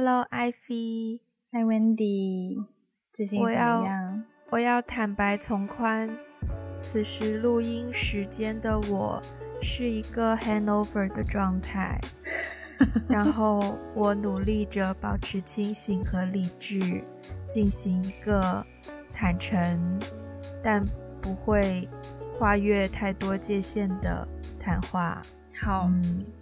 [0.00, 1.18] Hello, Ivy.
[1.52, 2.64] Hi, Wendy.
[3.12, 4.22] 最近怎么样？
[4.48, 6.08] 我要坦白从宽，
[6.80, 9.20] 此时录音时间的我
[9.60, 12.00] 是一个 hangover 的状态，
[13.10, 17.02] 然后我努力着保持清醒和理智，
[17.48, 18.64] 进行一个
[19.12, 20.00] 坦诚
[20.62, 20.80] 但
[21.20, 21.88] 不会
[22.38, 24.28] 跨越太多界限的
[24.60, 25.20] 谈话。
[25.60, 25.90] 好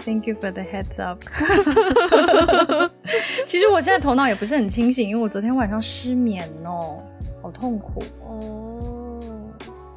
[0.04, 1.24] ，Thank you for the heads up。
[3.48, 7.00] 其实我现在头脑也不是很清醒，因为我昨天晚上失眠哦，
[7.40, 9.20] 好痛苦哦。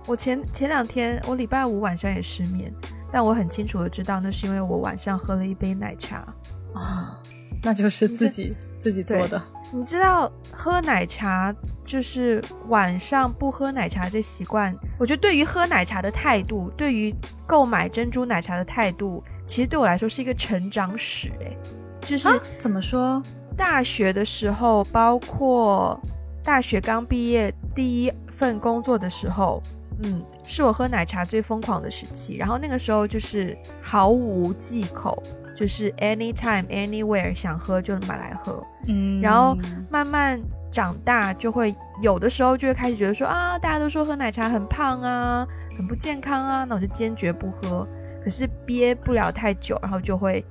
[0.06, 2.72] 我前前两天，我礼拜五晚上也失眠，
[3.12, 6.32] 但我很清楚的知道，那是因为我晚上喝了一杯奶茶
[6.74, 7.20] 啊，
[7.64, 9.42] 那就是自己自己做的。
[9.72, 11.54] 你知道喝奶茶
[11.84, 17.14] 就是晚上不喝奶茶这习惯，我觉得对于喝奶茶的态度，对于
[17.48, 21.32] 购买珍珠奶茶的态度，其实对我来说是一个成长史。
[21.42, 21.56] 哎，
[22.04, 23.22] 就是怎么说？
[23.60, 26.00] 大学的时候，包括
[26.42, 29.62] 大学刚毕业第一份工作的时候，
[30.02, 32.38] 嗯，是我喝奶茶最疯狂的时期。
[32.38, 35.22] 然后那个时候就是毫无忌口。
[35.56, 39.58] 就是 anytime anywhere 想喝就买来喝，嗯，然后
[39.90, 40.40] 慢慢
[40.72, 47.86] 长大就会有的时候就会开始觉得说啊，大家都说喝奶茶很胖啊，很不健康啊，那我就坚决不喝。
[48.24, 50.46] 可是憋不了太久，然后就会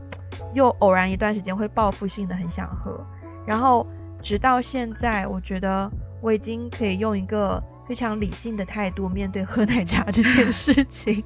[0.54, 3.04] 又偶然一段时间会报复性的很想喝，
[3.46, 3.86] 然后
[4.20, 5.90] 直到现在，我觉得
[6.20, 11.24] 我已经可以用一个非常理性的态度面对喝奶茶这件事情，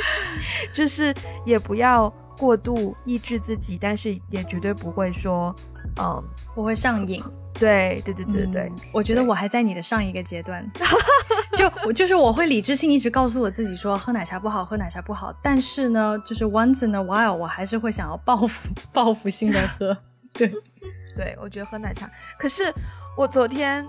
[0.72, 2.12] 就是也不要。
[2.38, 5.54] 过度抑制自己，但是也绝对不会说，
[6.00, 6.20] 嗯，
[6.56, 7.22] 不会上瘾。
[7.52, 8.72] 对，对，对，对，对。
[8.90, 10.68] 我觉得我还在你的上一个阶段，
[11.56, 15.32] 就我就是我会理智性一直告诉我自己说，喝奶茶不好，喝奶茶不好。
[15.42, 19.96] 但是呢，就是 once in a while，我还是会想要报复，报复性的喝。
[20.32, 20.52] 对，
[21.16, 22.10] 对，我觉得喝奶茶。
[22.38, 22.72] 可是
[23.16, 23.86] 我昨天，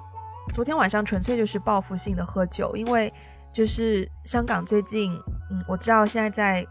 [0.53, 3.11] 昨天晚上纯粹就是报复性的喝酒，因为
[3.53, 5.13] 就是香港最近，
[5.51, 6.65] 嗯，我知道现在在。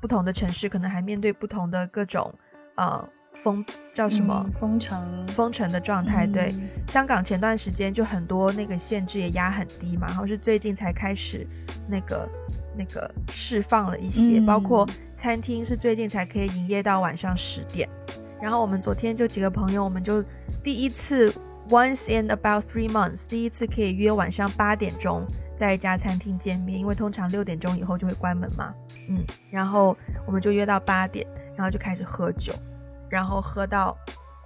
[0.00, 2.30] 不同的城市可能还面对不同的各种，
[2.74, 3.08] 呃，
[3.44, 6.26] 封叫什么封城封城的状态。
[6.26, 6.54] 对，
[6.86, 11.46] 香港前段时间就很多那个限制也压很低嘛，然后是最近才开始
[11.86, 12.26] 那个
[12.74, 17.86] 那个释放了一些，包括餐厅是最近才可以营业到晚上十点。
[18.40, 20.24] 然后我们昨天就几个朋友，我们就
[20.62, 21.32] 第一次
[21.68, 25.26] once in about three months，第一次可以约晚上八点钟。
[25.56, 28.74] 在一家餐厅见面，因为通常六点钟以后就会关门嘛。
[29.08, 31.24] 嗯，然后我们就约到八点，
[31.54, 32.52] 然后就开始喝酒，
[33.14, 33.96] 然后喝到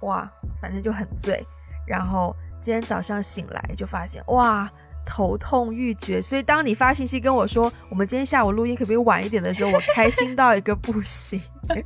[0.03, 0.31] 哇，
[0.61, 1.43] 反正就很醉。
[1.87, 4.69] 然后今天早上醒来就发现哇，
[5.03, 6.21] 头痛欲绝。
[6.21, 11.41] 所以当你发信息跟我说我们今天下午录音可不可以晚一点的时候，我开心到一个不行。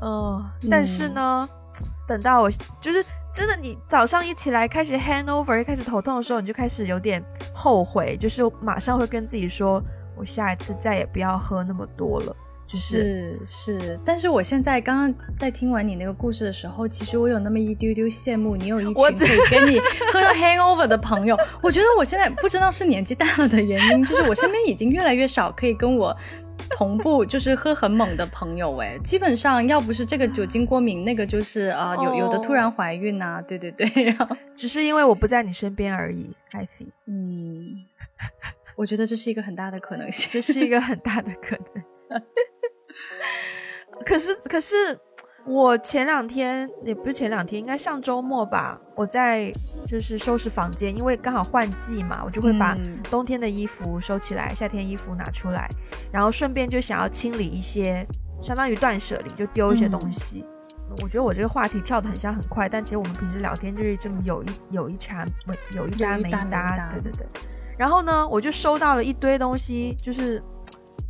[0.00, 1.48] 哦，但是呢，
[2.06, 2.50] 等到我
[2.80, 3.04] 就是。
[3.36, 7.22] 真的，你早上一起来开始 hangover，开始头痛的时候，你就开始有点
[7.54, 9.78] 后悔，就是马上会跟自己说，
[10.16, 12.34] 我下一次再也不要喝那么多了。
[12.66, 19.78] 就是是，但是我现在刚刚在听完你那个故事的时候，其实我有那么一丢丢羡慕你有一群可以跟你
[20.12, 21.38] 喝到 hangover 的朋友。
[21.62, 26.16] 我觉得我现在不知道是年纪大了的原因，就是我身边已经越来越少可以跟我。
[26.68, 33.86] 同步就是喝很猛的朋友哎，基本上要不是这个酒精过敏，那个就是啊有有的突然怀孕呐，对对对，
[34.56, 36.28] 只是因为我不在你身边而已。
[36.50, 37.84] I think，嗯，
[38.74, 42.20] 我觉得这是一个很大的可能性，这是一个很大的可能性。
[44.04, 44.74] 可 是可是。
[45.48, 48.76] 我前两天也不是前两天，应该上周末吧。
[48.96, 49.48] 我在
[49.86, 52.76] 就是收拾房间，因为刚好换季嘛，我就会把
[53.08, 55.70] 冬天的衣服收起来，夏天衣服拿出来，
[56.10, 58.04] 然后顺便就想要清理一些，
[58.42, 60.44] 相当于断舍离，就丢一些东西。
[61.00, 67.24] 我觉得我这个话题跳的很像很快，但其实我们平时聊天就是这么有一有一茬没有一搭没一搭，对对对。
[67.78, 70.42] 然后呢，我就收到了一堆东西，就是。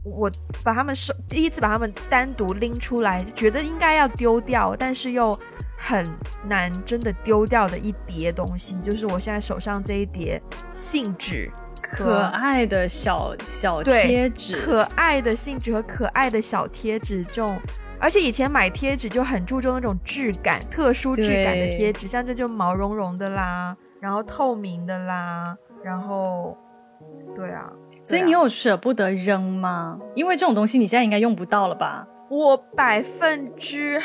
[0.06, 0.30] 我
[0.62, 5.36] 把他们收第一次把他们单独拎出来，觉得应该要丢掉，但是又
[5.76, 6.06] 很
[6.46, 11.50] 难真的丢掉的一叠东西，就是我现在手上这一叠信纸，
[11.82, 17.60] 可爱的小小贴纸，可爱的信纸和可爱的小贴纸，这种
[17.98, 26.56] 而且以前买贴纸就很注重那种质感，特殊质感的贴纸，像这就毛茸茸的啦，然后透明的啦，然后
[27.34, 27.68] 对啊。
[28.06, 29.98] 所以你有舍不得扔吗？
[30.14, 32.06] 因为这种东西你现在应该用不到了吧？
[32.30, 34.00] 我百分之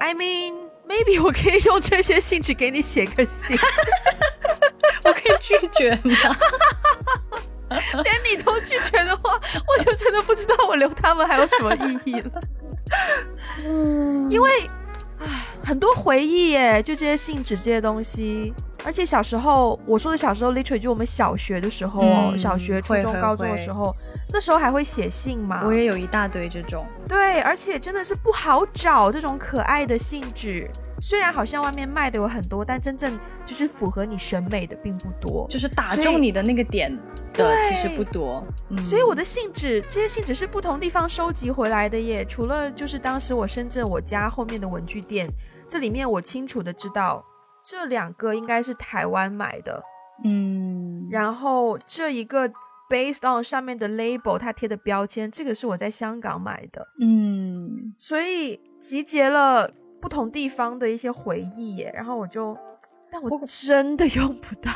[0.00, 0.52] ，I mean
[0.88, 3.56] maybe 我可以用这些信纸给你写个信，
[5.06, 6.36] 我可以拒绝吗？
[8.02, 12.30] 连你都拒绝的话，我就真的不知道我留他们还有什么意义了。
[13.64, 14.68] 嗯，因为
[15.20, 15.26] 唉，
[15.64, 18.52] 很多回忆耶，就这些信纸这些东西。
[18.86, 23.92] 而且小时候，我说的小时候，literally 就我们小学的时候哦，小学、初中、高中的时候，
[24.32, 25.64] 那时候还会写信嘛。
[25.66, 26.86] 我也有一大堆这种。
[27.08, 30.70] 对，而且真的是不好找这种可爱的信纸。
[31.00, 36.96] 虽然好像外面卖的有很多，但真正就是符合你审美的并不多，就是打中你的那个点
[37.34, 38.42] 的其实不多。
[38.82, 42.24] 所以我的信纸，这些信纸是不同地方收集回来的耶。
[42.24, 45.28] 除了就是当时我深圳我家后面的文具店，
[45.68, 47.22] 这里面我清楚的知道
[47.68, 49.82] 这两个应该是台湾买的，
[50.24, 52.48] 嗯，然后这一个
[52.88, 59.70] based on 上面的 label 它贴的标签，这个是我在香港买的，嗯，所以集结了。
[59.98, 62.56] 不同地方的一些回忆耶，然后我就，
[63.10, 64.70] 但我真的用不到。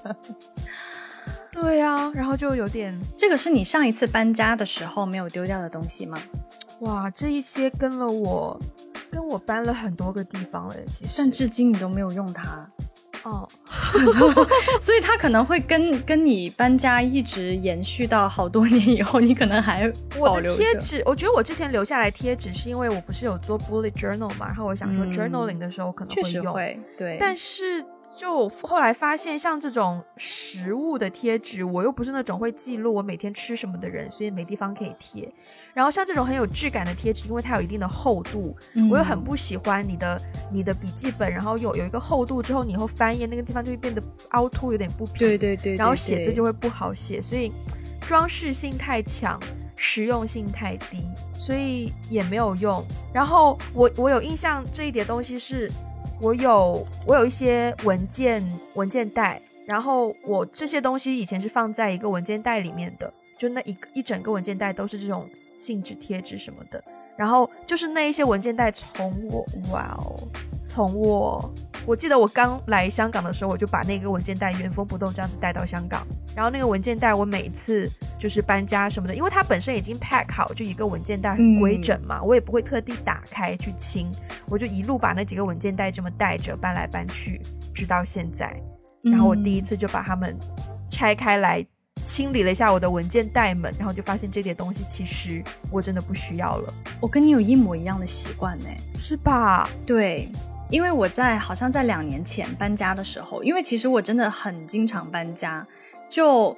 [1.52, 6.16] 对呀，然后就有点，这个是你上一次搬家的时候没有丢掉的东西吗？
[6.82, 8.58] 哇，这一些跟了我，
[9.10, 12.68] 跟我搬了很多个地方了，其实，但至今你都没有用它。
[13.24, 13.46] 哦，
[14.80, 21.02] 所以它可能会跟跟你搬家一直延续到好多年以后，你可能还保留贴纸。
[21.04, 26.54] 我觉得我之前留下来贴纸，是因为我不是有做 bullet journal 嘛，然后我想说 journaling 的时候可能会用，
[26.96, 27.84] 对，但是。
[28.20, 35.26] 就后来发现，像这种食物的贴纸，我又不是那种会记录我每天吃什么的人，所以没地方可以贴。
[35.72, 38.54] 然后像这种很有质感的贴纸，因为它有一定的厚度，
[38.90, 40.20] 我又很不喜欢你的
[40.52, 44.02] 你的笔记本，然后有有一个厚度之后，你以后翻页那个地方就会变得
[44.32, 45.26] 凹凸，有点不平。
[45.26, 45.76] 对对对。
[45.76, 47.50] 然后写字就会不好写，所以
[48.02, 49.40] 装饰性太强，
[49.76, 51.08] 实用性太低，
[51.38, 52.84] 所以也没有用。
[53.14, 55.72] 然后我我有印象这一叠东西是。
[56.20, 58.44] 我有我有一些文件
[58.74, 66.82] 文件袋，然后我这些东西以前是放在一个文件袋里面的，就那一一整个文件袋都是这种信纸贴纸什么的。
[67.16, 70.16] 然后就是那一些文件袋，从我哇哦，
[70.70, 71.52] 从我
[71.84, 76.06] 我记得我刚来香港的时候，我就把那个文件袋原封不动这样子带到香港。
[76.32, 84.12] 然后那个文件袋，我每次就是搬家什么的，因为它本身已经 pack 好，就一个文件袋很规整嘛，我也不会特地打开去清，
[84.46, 87.42] 我就一路把那几个文件袋这么带着搬来搬去，
[87.74, 88.56] 直到现在。
[89.02, 90.38] 然后我第一次就把它们
[90.88, 91.66] 拆开来。
[92.02, 96.72] 清理了一下我的文件袋们，然后就发现这点东西其实我真的不需要了。
[96.98, 98.64] 我跟你有一模一样的习惯呢，
[98.96, 99.68] 是吧？
[99.84, 100.32] 对，
[100.70, 105.66] 因为我在好像在两年前搬家的时候，因为其实我真的很经常搬家，
[106.08, 106.56] 就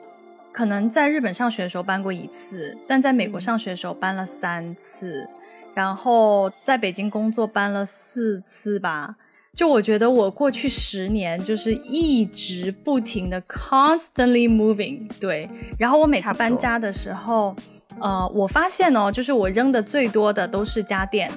[0.53, 5.26] 可能在日本上学的时候搬过一次，但在美国上学的时候搬了三次，
[5.75, 9.17] 然后在北京工作搬了四次吧。
[9.55, 15.49] 就我觉得我过去十年就是一直不停的 constantly moving，对。
[15.79, 17.55] 然后我每次搬家的时候，
[17.99, 21.31] 呃，我发现哦，就是我扔的最多的都是家电，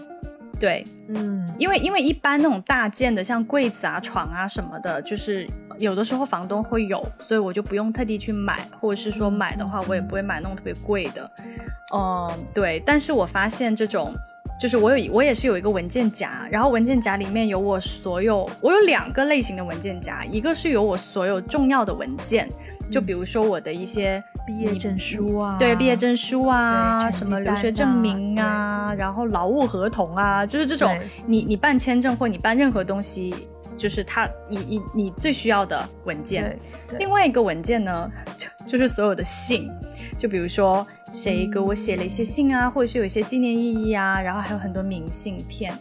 [0.60, 5.48] 对，嗯，因为因为一般那种大件的像柜子啊、床啊什么的，就是
[5.80, 11.30] 有的时候房东会有，所以我就不用特地去买，或者是说买的话，我也不会买那种特别贵的，
[11.94, 12.82] 嗯，对。
[12.86, 14.14] 但是我发现这种。
[14.58, 22.48] 就是我有我也是有一个文件夹，然后文件夹里面有我所有，我有两个类型的文件夹，一个是有我所有重要的文件，
[22.90, 33.34] 就比如说我的一些毕业证书啊，对，毕业证书啊，什么留学证明啊，然后劳务合同啊，就是这种你你办签证或你办任何东西，
[33.78, 36.58] 就是他你你你最需要的文件。
[37.00, 39.70] 另外一个文件呢，就就是所有的信，
[40.18, 40.86] 就比如说。
[41.12, 45.74] 谁给我写了一些信啊，或者是有一些纪念意义啊，然后还有很多明信片，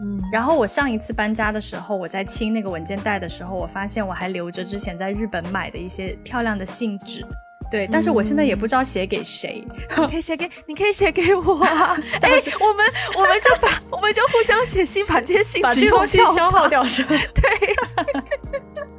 [0.00, 7.24] 嗯，然后我上一次搬家的时候，我在清那个文件袋的时候，我发现我还留着之前在日本买的一些漂亮的信纸，
[7.70, 9.64] 对，但是我现在也不知道写给谁，
[9.96, 12.86] 你可以写给，你可以写给我啊， 哎，我们
[13.16, 17.16] 我们就把我们就互相写信，把这些信 把这东西消耗掉，是吧？
[17.34, 17.74] 对。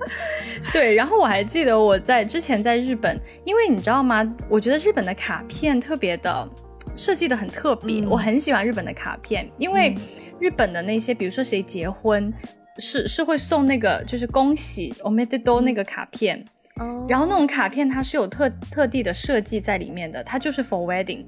[0.71, 4.23] 对，然后我还记得我在之前在日本，因为你知道吗？
[4.49, 6.49] 我觉得日本的卡片特别的
[6.95, 9.95] 设计的很特别，我很喜欢日本的卡片，因为
[10.39, 12.33] 日本的那些，比如说谁结婚，
[12.77, 16.43] 是是会送那个就是恭喜 omededo 那个卡片，
[16.79, 21.25] 哦然后那种卡片它是有特特地的设计在里面的，它就是 for wedding。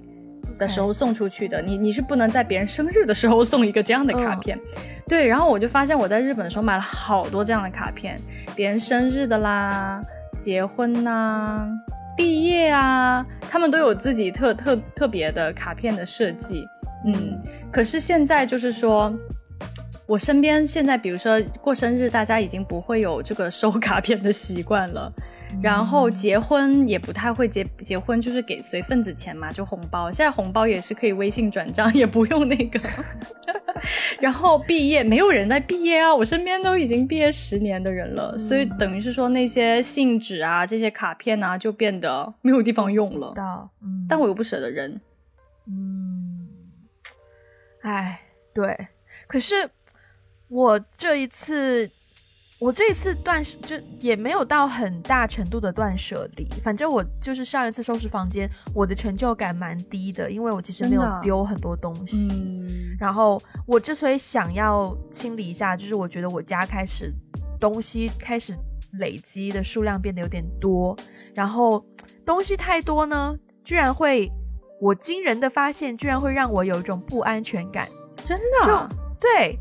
[0.57, 4.57] 的时候送出去的，你你是不能在别人生日的时候送一个这样的卡片，
[5.05, 5.27] 对。
[5.27, 8.15] 然后我就发现我在日本的时候买了好多这样的卡片，
[8.55, 10.01] 别人生日的啦、
[10.37, 11.67] 结婚呐、
[12.15, 16.65] 毕业啊，他们都有自己特特特别的卡片的设计。
[17.05, 19.13] 嗯，可是现在就是说，
[20.07, 25.11] 我身边现在比如说过生日，大家已经不会有这个收卡片的习惯了。
[25.61, 30.11] 然后结婚也不太会结，结婚就是给随份子钱嘛，就红包。
[30.11, 32.79] 现在红包也是可以微信转账，也不用那个。
[34.19, 43.33] 然后毕业没有人在毕业啊，我身边都已经毕业十年的人了，所以等于是说那些信纸啊、这些卡片啊，就变得没有地方用了。
[43.81, 44.99] 嗯，但我又不舍得扔。
[45.67, 46.04] 嗯，
[47.85, 48.19] 哎，
[48.53, 48.87] 对，
[49.27, 49.69] 可是
[50.47, 51.89] 我这一次。
[52.57, 62.31] 我这一次断就也没有到很大程度的断舍离，反正我就是上一次收拾房间，我的成就感蛮低的，因为我其实没有丢很多东西。
[62.97, 67.13] 然后我之所以想要清理一下，就是我觉得我家开始
[67.59, 68.55] 东西开始
[68.99, 70.97] 累积的数量变得有点多，
[71.35, 71.85] 然后
[72.25, 74.31] 东西太多呢，居然会
[74.79, 77.87] 我惊人的发现，居然会让我有一种不安全感。
[78.25, 78.89] 真的？
[79.19, 79.57] 对。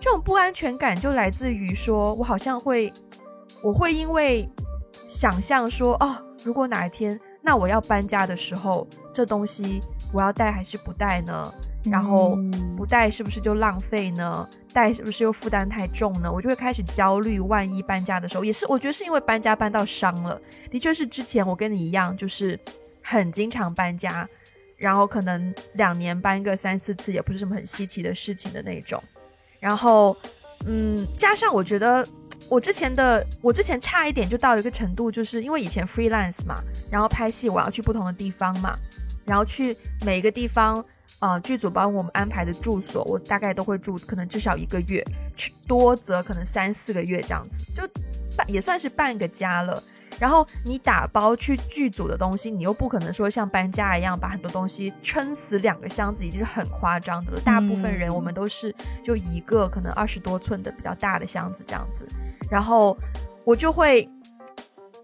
[0.00, 2.92] 这种不安全感就来自于说，我好像会，
[3.62, 4.46] 我会因为
[5.08, 9.80] 想象说，哦，如果哪一天，那我要搬家的时候，这东西
[10.12, 11.50] 我要带还是不带呢？
[11.84, 12.36] 然后
[12.76, 14.46] 不带是不是就浪费呢？
[14.74, 16.30] 带是不是又负担太重呢？
[16.30, 20.38] 我就会开始焦虑，万一搬家的时候，也是我觉得是因为搬家搬到伤了。
[20.70, 22.58] 的确是之前我跟你一样，就是
[23.02, 24.28] 很经常搬家，
[24.84, 29.02] 然后可能两年搬个三四次，也不是什么很稀奇的事情的那种。
[29.58, 30.14] 然后，
[30.66, 32.06] 嗯，加上我觉得
[32.50, 38.76] 我之前的我之前差一点就到一个程度，就是因为以前 freelance 嘛，然后拍戏我要去不同的地方嘛，
[39.24, 39.74] 然后去
[40.04, 40.84] 每一个地方，
[41.20, 45.02] 呃，剧组帮我们安排的住所，我大概都会住，可能至少一个月，
[45.66, 47.88] 多则可能三四个月这样子，就
[48.36, 49.82] 半也算是半个家了。
[50.18, 57.40] 然后你打包去剧组的东西，你又不可能说像搬家一样把很多东西撑死两个箱子，已经是很夸张的了。
[57.44, 62.06] 大部分人我们都是就一个可能二十多寸的比较大的箱子这样子。
[62.48, 62.96] 然后
[63.44, 64.08] 我就会，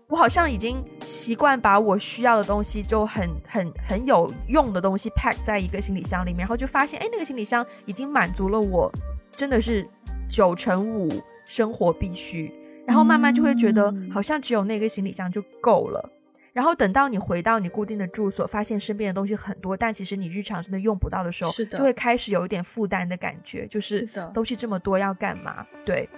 [0.09, 8.91] 我好像已经习惯把我需要的东西就很很 很有用的东西 pack 在一个行李箱里面，然后就发现哎，那个行李箱已经满足了我
[9.33, 9.89] 真的是
[10.29, 11.11] 九成五
[11.45, 12.55] 生活必须。
[12.91, 16.11] 然后慢慢就会觉得好像只有那个行李箱就够了。
[16.53, 23.65] 然后等到你回到你固定的住所，发现身边的东西很多，但其实你日常真的用不到的时候，就会开始有一点负担的感觉。
[23.69, 24.05] 就是
[24.35, 25.65] 东西这么多要干嘛？
[25.87, 26.09] 对，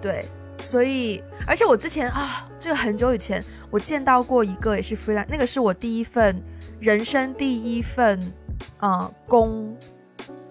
[0.00, 0.24] 对。
[0.62, 6.40] 所以，而且我之前啊，这个很久以前我见到过一个也是 freelance，那个是我第一份
[6.78, 8.32] 人生第一份
[8.76, 9.76] 啊工，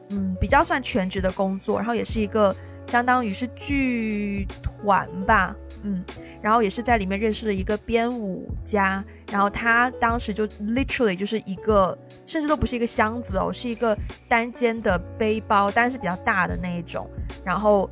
[0.10, 2.54] 嗯，比较算全职的工作，然后也是一个。
[2.88, 6.04] 相当于是剧团吧，嗯，
[6.42, 13.98] 然后也是在里面认识了一个编舞家，然后他当时就 literally 就是一个，甚至都不是一个箱子哦，是一个
[14.28, 17.10] 单肩的背包，但是比较大的那一种。
[17.46, 17.90] 然后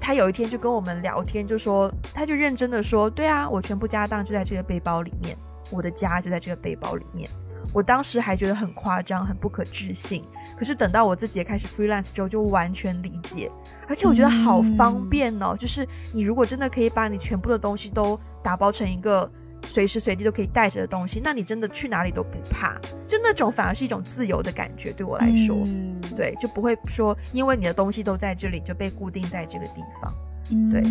[0.00, 5.36] 他有一天就跟我们聊天，就说他就认真的说，对啊，我全部家当就在这个背包里面，
[5.70, 7.28] 我的家就在这个背包里面。
[7.76, 10.22] 我当时还觉得很夸张，很不可置信。
[10.56, 13.52] 可是等到我自己也开始 freelance 之后，就完全理解。
[13.86, 19.30] 而且我觉得好方便哦，就是你如果真的可以把你全部的东西都打包成一个
[19.66, 22.80] 随时随地都可以带着的东西，那你真的去哪里都不怕。
[23.06, 25.54] 就那种反而是一种自由的感觉，对我来说，
[26.16, 30.14] 对，就不会说因为你的东西都在这里就被固定在这个地方。
[30.70, 30.82] 对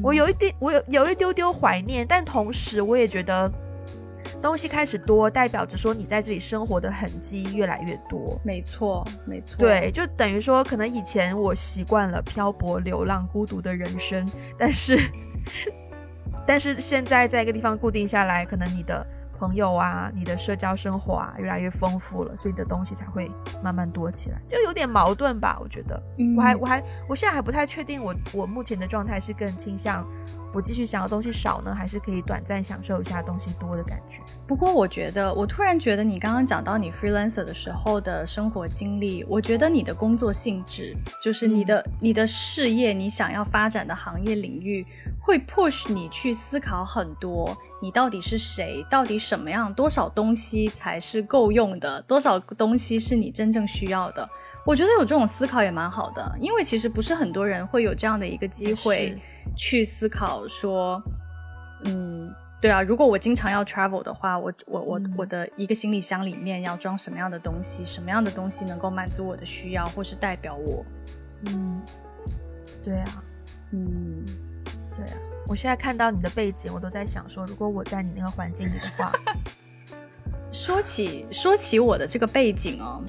[0.00, 3.52] 我有一点，我有有一丢丢怀念，但同时我也觉得。
[4.40, 8.38] 东西开始多，代表着说你在这里生活的痕迹越来越多。
[8.44, 9.56] 没错，没错。
[9.58, 14.28] 对，就等于说，可能以前我习惯了漂泊、流浪、孤独的人生，
[14.58, 14.98] 但是，
[16.46, 19.06] 但是现在在一个地方固定下来，可能你的。
[19.40, 23.30] 朋友啊，你的社交生活啊，越来越丰富了，所以你的东西才会
[23.62, 25.56] 慢慢多起来，就有点矛盾吧？
[25.62, 26.02] 我觉得，
[26.36, 30.04] 我还我还我现在还不太确定，我我目前的状态是更倾向
[30.52, 34.22] 我继续想要东西少呢，还是可以短暂享受一下东西多的感觉？
[34.46, 44.86] 不过我觉得，我突然觉得你刚刚讲到你 freelancer 的时候的生活经历，我觉得你的工作性质，就是你的你的事业，你想要发展的行业领域，
[45.20, 47.56] 会 push 你去思考很多。
[47.80, 48.84] 你到底是谁？
[48.90, 49.72] 到底什么样？
[49.72, 52.02] 多少东西才是够用的？
[52.02, 54.28] 多少东西是你真正需要的？
[54.66, 59.14] 我觉得有这种思考也蛮好的，因为其实不是很多人会有这样的一个机会
[59.56, 61.02] 去思考说，
[61.84, 67.84] 嗯，对啊，如果我经常要 travel 的话，我我我我的一个行李箱里面要装什么样的东西？
[67.84, 70.84] 什么样的东西能够满足我的需要，或是代表我？
[71.46, 71.80] 嗯，
[72.82, 73.22] 对啊，
[73.72, 74.24] 嗯，
[74.96, 75.14] 对啊。
[75.46, 79.12] 我现在看到你的背景，我都在想说，如果我在你那个环境里的话，
[80.52, 83.02] 说起说起我的这个背景哦，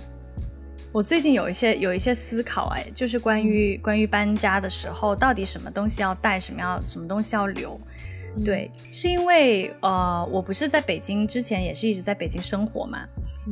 [0.92, 7.80] 我最近有一些有一些思考，哎，就是关于关于搬家的时候，到底什么东西要带，什么要什么东西要留？
[8.44, 13.00] 对，是因为呃，我不是在北京之前也是一直在北京生活嘛，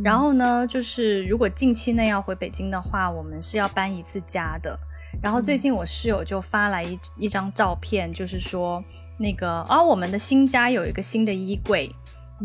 [0.04, 4.78] 然后呢，就是如果近期内要回北京的话，我们是要搬一次家的。
[5.22, 8.84] 然后最近我室友就发来一一张照片，就是说
[9.18, 11.92] 那个哦，我们的新家有一个新的衣柜，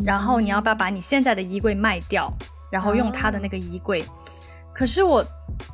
[0.05, 2.31] 然后你要不要把你现在的衣柜卖掉，
[2.71, 4.05] 然后用他的那个衣柜？
[4.73, 5.25] 可是我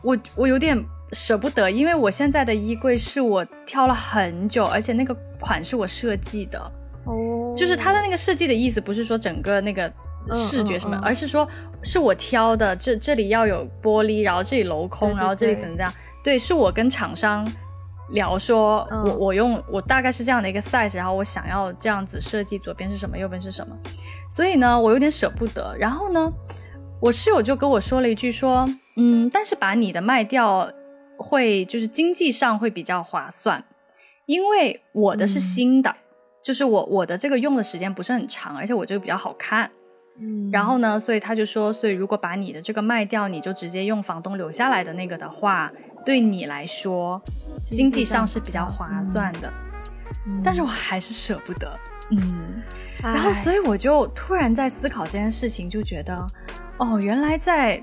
[0.03, 6.59] 我我有点舍不得，因为我现在的衣柜是我挑了很久，而且那个款是我设计的。
[7.05, 9.91] 哦，就是它的那个设计的意思不是说整个那个
[10.33, 11.49] 视觉什么，而是说
[11.83, 15.93] 是我挑的，这这里要有玻璃，然后这里镂空，然后这里怎么样？
[16.23, 17.51] 对，是我跟厂商
[18.11, 23.75] 聊说，我我用我大概是这样的一个 size，然后我想要这样子设计，左边是什么，右边是什么，
[24.29, 25.75] 所以呢，我有点舍不得。
[25.79, 26.31] 然后呢，
[27.01, 30.71] 我室友就跟我说了一句说，嗯，但是把你的卖掉
[31.17, 33.65] 会就是经济上会比较划算，
[34.27, 35.95] 因为我的是新的，
[36.43, 39.71] 就是我我的这个用的时间不是很长，而且我这个比较好看。
[40.21, 45.73] 嗯，然后呢，所以他就说，所以如果把你的这个卖掉，你就直接用房东留下来的那个的话，
[46.05, 47.23] 对你来说
[47.63, 49.53] 经济上是比较划算的。
[50.43, 51.73] 但是我还是舍不得。
[52.11, 52.61] 嗯，
[53.01, 56.27] 然后所以我就突然在思考这件事情，就觉得，
[56.79, 57.81] 哦，原来在。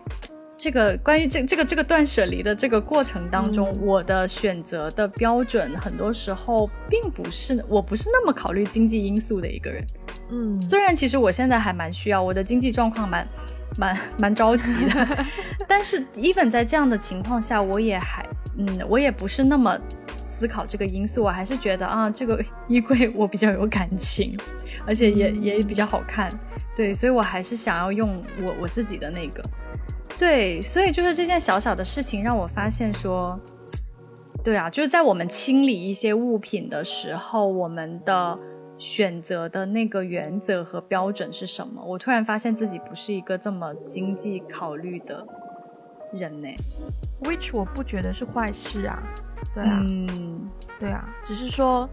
[0.58, 9.86] 这个关于这这个这个断舍离的这个过程当中，我的选择的标准很多时候并不是我不是那么考虑经济因素的一个人。
[10.32, 13.28] 嗯，虽然其实我现在还蛮需要我的经济状况蛮
[13.78, 15.26] 蛮蛮着急的，
[15.68, 18.26] 但是 even 在这样的情况下，我也还
[18.58, 19.78] 嗯我也不是那么
[20.22, 24.36] 思考这个因素，我还是觉得啊这个衣柜我比较有感情，
[24.88, 26.32] 而且也也比较好看，
[26.78, 29.44] 对，所以我还是想要用我我自己的那个。
[30.18, 33.38] 对，所以就是这件小小的事情让我发现说，
[34.44, 38.38] 对啊，就是在我们清理一些物品的时候，我们的
[38.78, 41.84] 选择的那个原则和标准是什么？
[41.84, 45.28] 我突然发现自己不是一个这么经济考虑的
[46.14, 46.48] 人呢
[47.22, 49.04] ，which 我不觉得是坏事啊，
[49.54, 50.50] 对啊，嗯，
[50.80, 51.90] 对啊，只是说，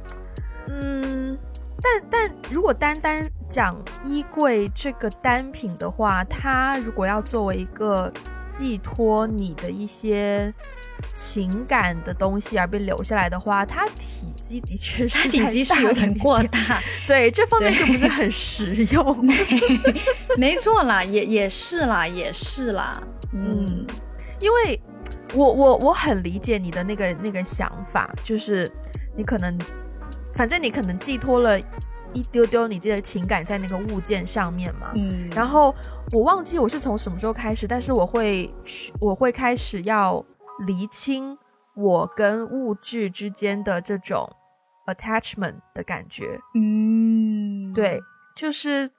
[0.68, 1.36] 嗯。
[1.82, 8.12] 但但如果单单讲衣柜这个单品的话，它如果要作为一个
[8.48, 10.52] 寄托你的一些
[11.12, 19.26] 情感的东西而被留下来的话，它体积的确是体积是有点过大， 对这方面就不是很实用。
[20.38, 23.84] 没错啦，也也是啦，也是啦，嗯，
[24.38, 24.80] 因为
[25.34, 28.70] 我我我很理解你的那个那个想法，就是
[29.16, 29.58] 你可能。
[30.34, 31.58] 反正你可能寄托了
[32.12, 35.74] 一丢丢你自己的情感在那个物件上面嘛，嗯，然后
[36.12, 38.52] 我忘记我是从什么时候开始，但是我会
[39.00, 40.24] 我会开始要
[40.66, 41.36] 厘清
[41.74, 44.28] 我跟物质之间的这种
[44.86, 47.98] attachment 的感觉，嗯，对，
[48.36, 48.90] 就是，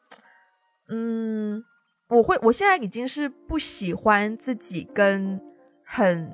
[0.89, 1.63] 嗯，
[2.07, 5.39] 我会我现在已经是不喜欢自己跟
[5.85, 6.33] 很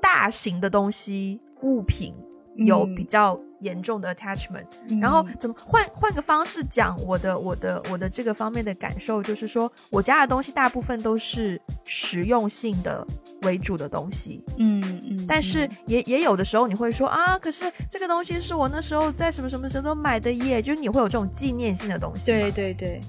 [0.00, 2.14] 大型的东西物品
[2.58, 3.38] 有比较。
[3.60, 4.64] 严重的 attachment，
[5.00, 13.04] 然后怎么换换个方式讲我的我的我的这个方面的感受，就是说我家的东西大部分都是实用性的
[13.42, 22.30] 为主的东西，嗯嗯，但是也也有的时候你会说啊，可是这个东西是我那时候在什么什么时候买的耶，就是你会有这种纪念性的东西。
[22.30, 23.00] 对对对，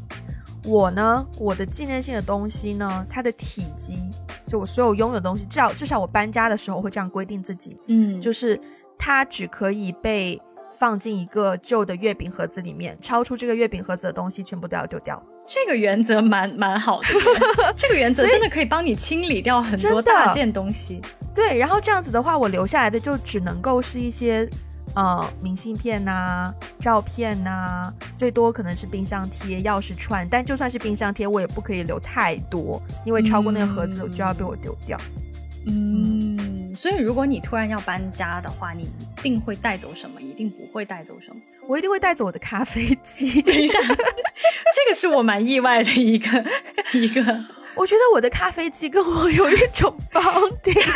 [0.63, 3.99] 我呢，我的纪念性的东西呢，它的体积，
[4.47, 8.59] 就我所有拥有的东西，至少至少我搬家的时候会这样规定自己，嗯，就是。
[8.99, 10.39] 它只可以被
[10.77, 15.21] 放进一个旧的月饼盒子里面，超出这个月饼盒子的东西全部都要丢掉。
[15.47, 17.07] 这个原则蛮蛮好的，
[17.75, 21.01] 这个原则真的可以帮你清理掉很多大件东西。
[21.33, 24.47] 对，然后这样子的话，我留下来的就只能够是一些
[24.93, 30.27] 呃明信片呐、照片呐，最多可能是冰箱贴、钥匙串。
[30.29, 34.99] 但就算是冰箱贴，我也不可以留太多，因为超过那个盒子就要被我丢掉。
[35.65, 40.21] 嗯，所以如果你突然要搬家的话，你一定会带走什么？
[40.21, 41.41] 一定不会带走什么？
[41.67, 43.41] 我一定会带走我的咖啡机。
[43.41, 46.45] 等一下，这个是我蛮意外的一个
[46.93, 47.21] 一个。
[47.75, 50.89] 我觉得我的咖啡机跟我有一种 bonding。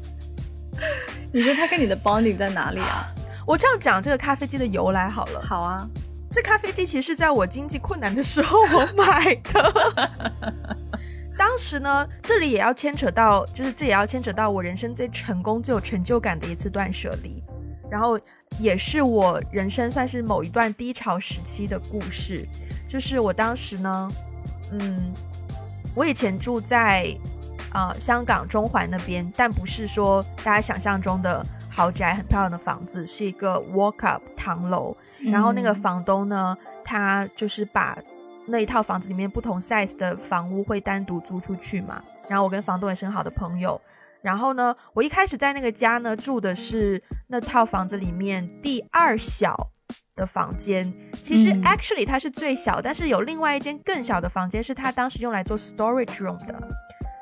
[1.32, 3.06] 你觉得它跟你的 bonding 在哪里啊？
[3.46, 5.40] 我这样讲这个咖啡机的由来好了。
[5.40, 5.88] 好啊，
[6.30, 10.10] 这咖啡机其实是在我经济困难的时候我买的。
[11.36, 17.42] 当时呢，这里也要牵扯到，就是这也要牵扯到我人生最成功、最有成就感的一次断舍离，
[17.90, 18.18] 然后
[18.58, 22.46] 也是我人生算是某一段低潮时期的故事。
[22.88, 24.08] 就是我当时呢，
[24.72, 25.12] 嗯，
[25.94, 27.12] 我以前住在
[27.72, 34.96] 啊香港中环那边，但不是说大家想象中的豪宅、很漂亮的房子，是一个 walk up 唐楼。
[35.32, 37.98] 然后那个房东呢，他就是把。
[38.46, 42.02] 那一套房子里面不同 size 的房屋会单独租出去嘛？
[42.28, 43.80] 然后我跟房东也是很好的朋友，
[44.22, 49.70] 然后呢，我一开始在那个家呢住的是那套房子里面第二小
[50.14, 50.92] 的房间。
[51.22, 56.54] 其实 actually 它是最小，但是有另外一间更小的房间是他当时用来做 storage room 的。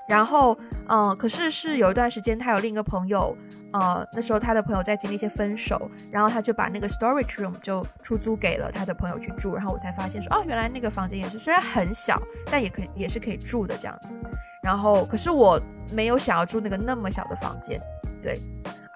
[0.09, 0.57] 然后，
[0.89, 3.37] 嗯，可是是有一段时间他有另一个朋友，
[3.73, 9.55] 呃，那时候他的朋友在经历一些分手，然后他就把那个 storage room 就出租给了他的朋友去住。
[9.55, 14.19] 然后我才发现说，哦，原来那个房间也是虽然很小，但也可以也是可以住的这样子。
[14.63, 15.61] 然后，可是我
[15.93, 17.81] 没有想要住那个那么小的房间。
[18.23, 18.39] 对，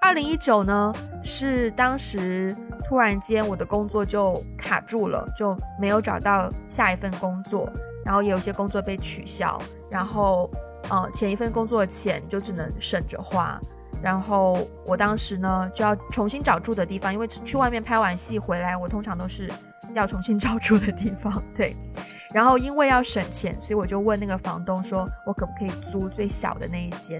[0.01, 2.55] 二零一九呢，是当时
[2.87, 7.69] 突然间我的工作就卡住了，就没有找到下一份工作，
[8.05, 10.49] 然后也有些工作被取消，然后，
[10.89, 13.59] 呃，前一份工作的钱就只能省着花。
[14.01, 19.51] 然后我当时呢就要重新找住的地方，因为去外面拍完戏回来，我通常都是
[19.95, 21.41] 要重新 找住的地方。
[21.55, 21.75] 对。
[22.37, 27.19] 然后因为要省钱，所以我就问那个房东说，我可不可以租最小的那一间？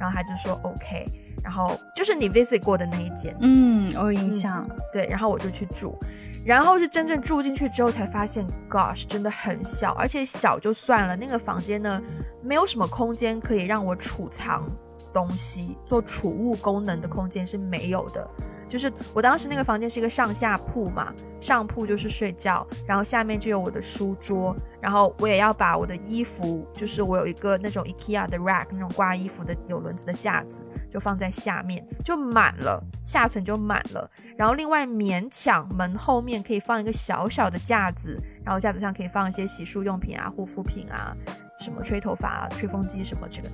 [0.00, 1.06] 然后他就说 OK。
[1.40, 4.68] 然后就是你 visit 过的那一间，嗯，我有印象。
[4.92, 5.96] 对，然后我就去住，
[6.44, 12.02] 然后是真正住进去之后才发现，Gosh，真的很小，而且小就算了，那个房间呢，
[12.42, 14.66] 没有什么空间可以让我储藏
[15.12, 18.28] 东西，做储物功能的空间是没有的。
[18.68, 41.16] 就是我当时那个房间是一个上下铺嘛，上铺就是睡觉，然后下面就有我的书桌，然后我也要把我的衣服，就是我有一个那种 IKEA 的 rack 那种挂衣服的有轮子的架子，就放在下面，就满了，下层就满了，然后另外勉强门后面可以放一个小小的架子，然后架子上可以放一些洗漱用品啊、护肤品啊、
[41.60, 43.48] 什么吹头发啊、吹风机什么这个。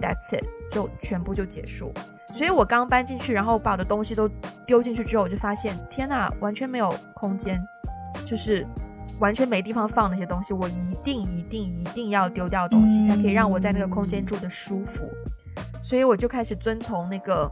[0.00, 1.92] That's it，就全部就结束。
[2.32, 4.28] 所以我刚搬进去，然后把我的东西都
[4.64, 7.60] 丢进去之后，我就发现，天呐，完全没有空间，
[8.24, 8.66] 就是
[9.18, 10.54] 完全没地方放那些东西。
[10.54, 15.04] 我一定一定一定要丢掉东西，才可以让我在那个空间住的舒服。
[15.82, 17.50] 所以我就开始遵从那个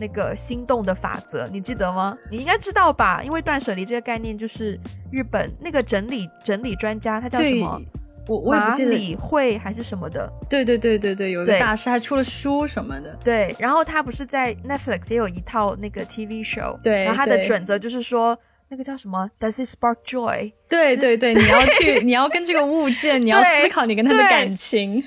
[0.00, 2.16] 那个心动的法则，你记得吗？
[2.30, 3.22] 你应该知道吧？
[3.22, 4.80] 因为断舍离这个概念就是
[5.12, 7.80] 日本那个整理整理专家，他叫什么？
[8.28, 13.54] 我我也不记得理会还是什么的，对对对对对，有一个大师还出了书什么的，对。
[13.58, 17.04] 然后他不是在 Netflix 也有一套那个 TV show，对。
[17.04, 18.36] 然后他的准则就是说，
[18.68, 20.52] 那个叫什么？Does it spark joy？
[20.68, 25.04] 对对对，你要去，你要跟这个物件， 你要思考你跟他的感情。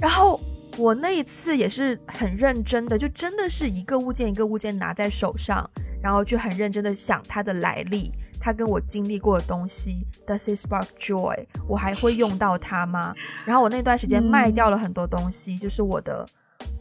[0.00, 0.40] 然后
[0.76, 5.64] 我那一次也是很认真的，就真的是一个物件一个物件拿在手上，
[6.02, 8.10] 然后就很认真的想它的来历。
[8.46, 11.44] 他跟我经历过的东西，Does it spark joy？
[11.66, 13.12] 我还会用到它吗？
[13.44, 16.24] 然后我那段时间卖掉了很多东西， 就是我的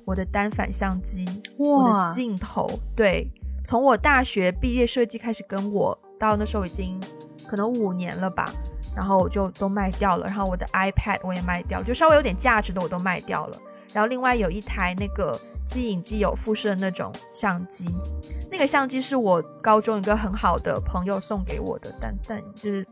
[0.05, 1.25] 我的单反相机，
[1.57, 2.69] 我的镜头。
[2.95, 3.27] 对，
[3.63, 7.01] 从我大学毕业设计开始跟我到那时候已经
[7.47, 8.53] 可能五年了吧，
[8.95, 10.27] 然后我就都卖掉了。
[10.27, 13.57] 然后我的 iPad 我也卖掉了，就稍微有点价值的我都卖掉了。
[13.91, 15.35] 然后另外有一台那个。
[15.65, 17.85] 机影机有复射的那种相机，
[18.51, 22.87] 那个相机是我高中一个很好的朋友送给我的，但但就是，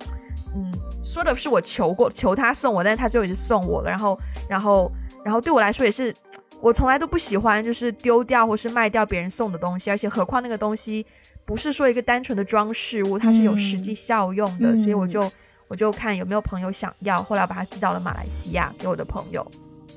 [0.56, 0.72] 嗯，
[1.04, 3.90] 说的是我求过求他送我，但是他最后也是送我了。
[3.90, 4.92] 然后，然后，
[5.24, 6.14] 然后对我来说也是，
[6.62, 11.06] 我从来都不喜欢就是丢掉或是卖掉别人送的东西，而且何况那个东西
[11.46, 15.32] 不是说一个单纯的装饰物，它是有实际效用的，所以我就
[15.68, 19.46] 我就看有没有朋友想要，后来我把它寄到了马来西亚给我的朋友，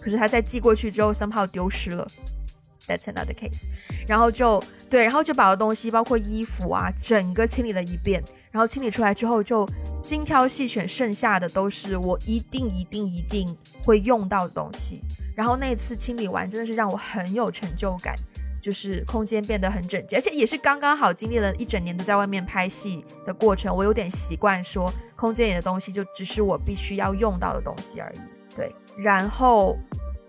[0.00, 2.06] 可是他在寄过去之后，somehow 丢失了。
[2.86, 3.64] That's another case，
[4.06, 8.22] 然后就对，然后就把我东西，包括衣服啊，整个清理了一遍。
[8.52, 9.68] 然后清理出来之后，就
[10.00, 15.02] 精挑细选，剩下的都是我一定一定一定会用到的东西。
[15.34, 18.14] 然后那次清理完，真的是让我很有成就感，
[18.62, 28.18] 就是空间变得很整洁，而且也是刚刚好经历了一整年都在外面拍戏的过程，我有点习惯说，空间里的东西就只是我必须要用到的东西而已。
[28.54, 29.76] 对，然后。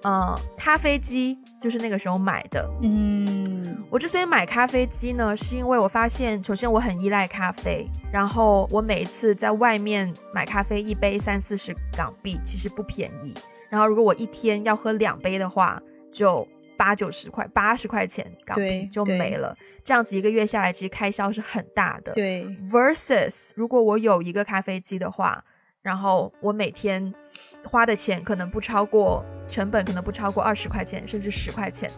[0.04, 2.70] 嗯，咖啡机就是那个时候买的。
[2.82, 13.34] 嗯，我之所以买咖啡机呢，是因为我发现，首先我很依赖咖啡，然后我每一次在外面买咖啡，一杯三四十港币，其实不便宜。
[13.70, 15.82] 然后如果我一天要喝两杯的话，
[16.12, 19.58] 就八九十块，八十块钱港币就没了。
[19.84, 22.14] 这样子一个月下来，其实开销是很大的。
[22.14, 25.44] 对，versus 如果我有一个咖啡机的话，
[25.88, 27.13] 然后我每天。
[27.63, 31.91] 花的钱可能不超过成本，可能不超过二十块钱，甚至十块钱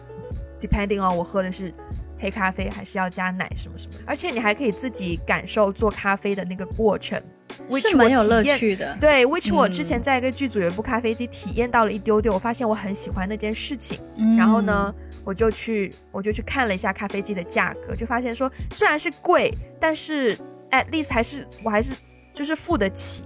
[0.60, 1.72] ，depending on 我喝的是
[2.18, 3.94] 黑咖啡还是要加奶什么什么。
[4.04, 7.22] 而且你还可以自己感受做咖啡的那个过程
[7.68, 8.96] ，，which 是蛮有乐趣的。
[9.00, 14.00] 对，which 我之前在一个剧组有一部咖啡机体验到了一丢丢，我发现我很喜欢那件事情。
[14.36, 14.92] 然后呢，
[15.24, 20.36] 我就去我就去看了一下咖啡机的价格，就发现说虽然是贵，但是
[20.72, 21.94] at least 还是我还是
[22.34, 23.22] 就是付得起。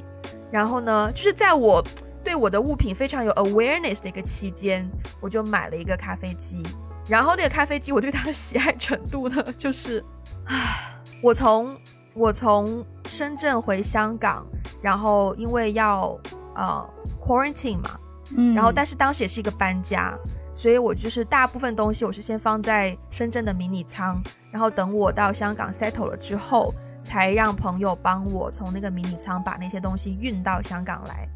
[0.55, 1.85] 然后呢，就是在我。
[2.25, 4.91] 对我的物品非常有 awareness 的一个期间，
[5.21, 6.63] 我就买了一个咖啡机，
[7.07, 10.03] 然后那个咖啡机，我对它的喜爱程度呢，就是，
[10.47, 11.77] 唉，我从
[12.15, 14.47] 我从深圳回香港，
[14.81, 16.19] 然后因为要
[16.57, 16.83] 呃
[17.23, 17.91] quarantine 嘛，
[18.35, 20.19] 嗯，然后但是当时也是一个搬家，
[20.55, 24.19] 所以我就是大部分东西我是先放在深圳的迷你仓，
[24.51, 26.73] 然后等我到香港 settle 了之后，
[27.05, 31.29] 才让朋友帮我从那个迷你仓把那些东西运到香港来，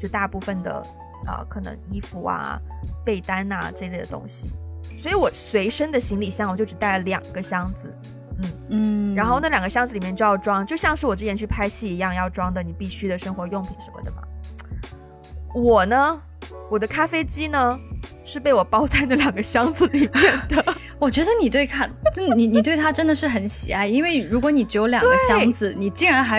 [0.00, 0.82] 就大部分的
[1.24, 2.60] 啊可能衣服啊、
[3.04, 4.50] 被单啊这类的东西。
[4.98, 7.94] 所以我随身的行李箱我就只带了两个箱子，
[8.38, 14.22] 嗯嗯，然后那两个箱子里面就要装，就像是我之前去拍戏一样要装的你必须的生活用品什么的嘛。
[15.54, 16.20] 我呢，
[16.68, 17.78] 我的咖啡机呢
[18.24, 20.64] 是被我包在那两个箱子里面的。
[20.98, 21.88] 我觉得你对咖，
[22.36, 26.38] 你你对它真的是很喜爱，因为如果你只有两个箱子，你竟然还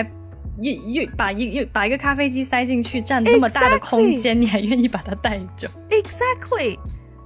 [0.58, 6.78] 又又把一又把一个咖啡机塞进去，占那么大的空间，你还愿意把它带着？Exactly。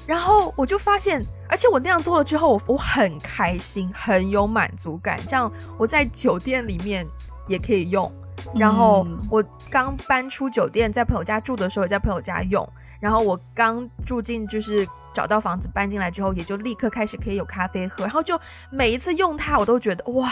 [0.07, 5.21] 然后我就发现，而且我那样做了之后，我我很开心，很有满足感。
[5.27, 7.07] 这样我在酒店里面
[7.47, 8.11] 也可以用。
[8.55, 12.66] 然后我刚搬出酒店，在朋友家住的时候，也在朋友家用。
[13.00, 18.04] 然后我刚住进，就是找到房子搬进来之后，也就立刻开始可以有咖啡喝。
[18.04, 18.38] 然后就
[18.70, 20.30] 每一次用它，我都觉得哇，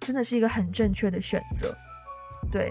[0.00, 1.74] 真的是一个很正确的选择。
[2.50, 2.70] 对。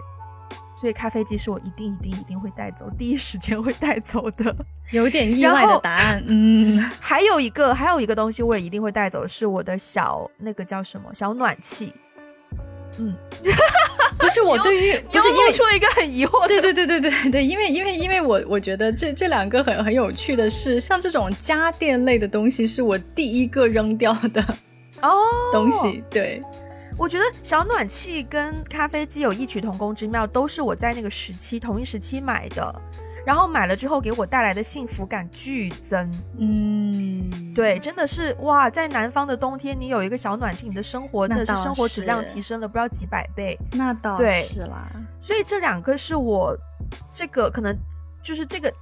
[0.73, 4.55] 所以咖啡机是我一定一定一定会带走，第一时间会带走的。
[4.91, 6.79] 有点意外的答案，嗯。
[6.99, 11.93] 还有一个，还有一个东西我也一定会带走，是我的小那个叫什么小暖气。
[12.97, 13.15] 嗯，
[14.19, 16.47] 不是我对于，不是露出了一个很疑惑。
[16.47, 24.41] 对对对对对对，因为因为因为我我觉得这这两个很很有趣的是，像这种家电类的东西是我第一个扔掉的
[25.01, 26.41] 哦东西，对。
[26.97, 32.81] 我觉得小暖气跟咖啡机有异曲同工之妙，都是我在那个时期同一时期买的，
[33.25, 36.11] 然后买了之后给我带来的幸福感剧增。
[36.37, 43.57] 嗯，对，真的是哇，在南方的冬天，你有一个小暖气，你的生活真的是生活质量提升了不知道几百倍。
[43.71, 46.57] 那倒是啦，所以这两个是我
[47.09, 47.77] 这个可能
[48.23, 48.73] 就是这个。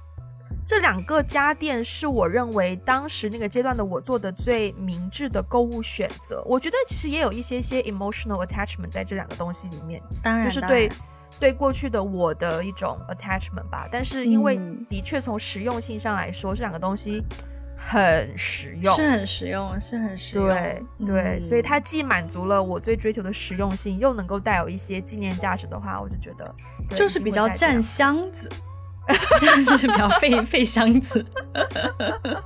[0.66, 6.44] 这两个家电是我认为当时那个阶段的我做的最明智的购物选择。
[6.46, 10.88] 我觉得其实也有一些些 emotional attachment 在这两个东西里面，当然就是对
[11.38, 13.88] 对过去的我的一种 attachment 吧。
[13.92, 17.22] 但是因为的确从实用性上来说，这两个东西
[17.76, 20.48] 很实用，是很实用，是很实用。
[20.48, 26.54] 对对，所以它既满足了我最追求的实用性，又能够带有一些纪念价值的话，我就觉得
[26.96, 28.48] 就是比较占箱子。
[29.40, 31.24] 就是比较费 费箱子，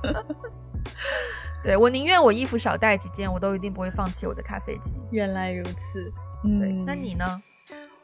[1.61, 4.95] 对我宁愿我衣服少带几件，我都一定不会放弃我的咖啡机。
[5.11, 6.11] 原来如此，
[6.43, 7.39] 嗯，那你呢？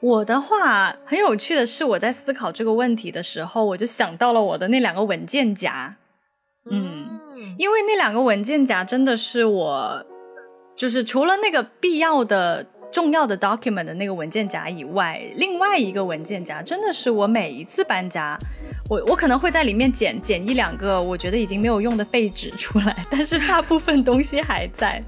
[0.01, 5.95] 我的话很有趣的是，我在思考这个问题的时候，我就想到了我的那两个文件夹，
[6.69, 7.19] 嗯，
[7.57, 10.05] 因为那两个文件夹真的是我，
[10.75, 12.67] 就是除了那个必要的。
[12.91, 18.37] 重要的 document 的那个文件夹以外，另外一个文件夹真的是我每一次搬家，
[18.89, 25.01] 我我可能会在里面捡捡一两个我觉得已经没有用的废纸出来，但是大部分东西还在。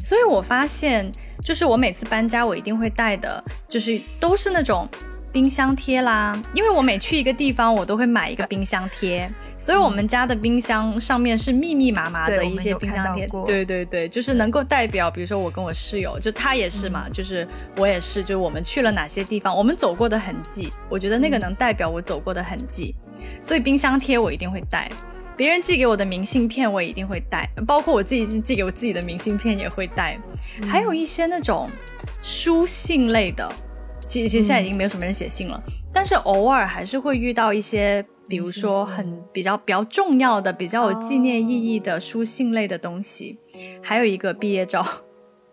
[0.00, 1.10] 所以我发现，
[1.42, 4.88] 就是我每次搬家，我一定会带的，就是都是那种。
[5.32, 13.26] 冰箱贴啦，因为我每去一个地方，我都会买一个冰箱贴，所以我们家的冰箱上面是密密麻麻的一些冰箱贴。
[13.44, 17.44] 对对对，就是能够代表，比如说我跟我室友，就他也是嘛，就是
[17.76, 22.94] 我也是，就是我们去了哪些地方，我们走过的痕迹，我觉得那个能代表我走过的痕迹，
[23.42, 24.88] 所以冰箱贴我一定会带，
[25.36, 30.18] 别人寄给我的明信片我也一定会带，包括我自己寄给我自己的明信片也会带，
[30.68, 31.68] 还有一些那种
[32.22, 33.50] 书信类的。
[34.00, 43.38] 其实现在已经没有什么人写信了，但是偶尔还是会遇到一些，比如说很比较比较重要的、比较有纪念意义的书信类的东西，
[43.82, 44.86] 还有一个毕业照。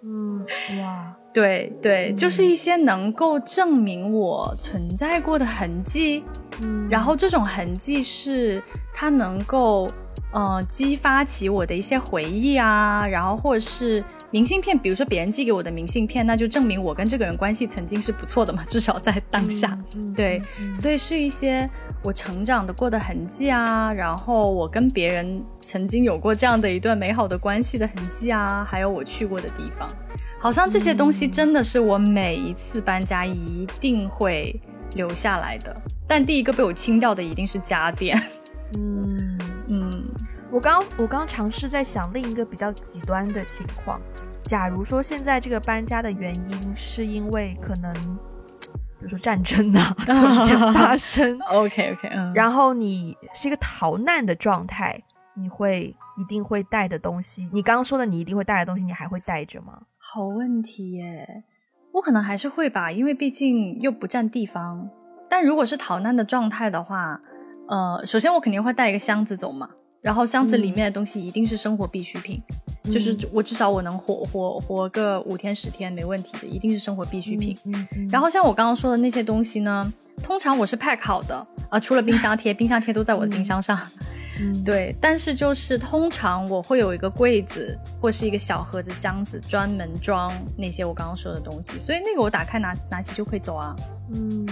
[0.03, 0.45] 嗯，
[0.81, 6.23] 哇，对对，就是一些能够证明我存在过的痕迹。
[6.61, 8.61] 嗯，然后这种痕迹是
[8.93, 9.89] 它能够
[10.33, 14.03] 呃激发起我的一些回忆啊，然后或者是。
[14.33, 19.77] 明信片，比如说别人寄给我的明信片，那就证明我跟这个人关系曾经是不错的嘛，至少在当下。
[20.15, 20.41] 对，
[20.73, 21.69] 所以是一些
[22.03, 29.87] 我成长的过的痕迹啊，然后我跟别人曾经有过这样的一段美好的关系的痕迹啊，还有我去过的地方，
[30.39, 34.59] 好像这些东西真的是我每一次搬家一定会
[34.95, 35.75] 留下来的。
[36.07, 38.19] 但第一个被我清掉的一定是家电。
[38.75, 40.05] 嗯嗯。
[40.51, 44.01] 我刚我刚尝试在想另一个比较极端的情况，
[44.43, 48.19] 假如说现在这个搬家的原因是因为可能，
[49.01, 55.01] 比如说战争啊突然间发 生，OK OK，然后你是一个逃难的状态，
[55.33, 57.49] 你会一定会带的东西？
[57.51, 59.81] 你刚刚说的你一定会带的东西，你还会带着吗？
[59.97, 61.43] 好问题耶，
[61.93, 64.87] 我可能还是会吧，因为毕竟又不占地方。
[65.27, 67.19] 但如果是逃难的状态的话，
[67.69, 69.67] 呃，首先我肯定会带一个箱子走嘛，
[70.01, 72.41] 然后箱子里面的东西一定是生活必需品，
[72.85, 77.57] 就是我至少我能活活活个五天十天没问题的，一定是生活必需品。
[78.09, 83.79] 然后像我刚刚说的那些东西呢，通常我是 pack 好的啊，除了冰箱贴，冰箱贴都在我的冰箱上。
[84.39, 93.75] 嗯， 对，但是就是通常我会有一个柜子或是一个小盒子箱子，专门装那些我刚刚说的东西，所以那个我打开拿拿起就可以走啊。
[94.11, 94.47] 嗯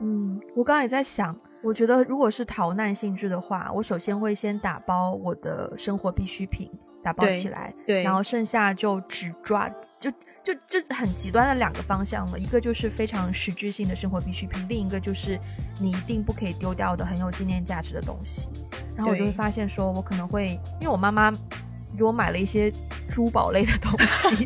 [0.00, 6.70] 嗯，我刚刚也在想，我觉得如果是逃难性质的话，我首先会先打包我的生活必需品，
[7.02, 10.10] 打包起来，对，然后剩下就只抓就。
[10.44, 15.38] 就就很极端的两个方向了，一个就是非常实质性的生活必需品，另一个就是
[15.80, 18.48] 你一定不可以丢掉的很有纪念价值的东西。
[18.96, 21.32] 然后我就会发现，说我可能会，因为我妈妈
[22.02, 22.72] 给我买了一些
[23.08, 24.44] 珠宝类的东西，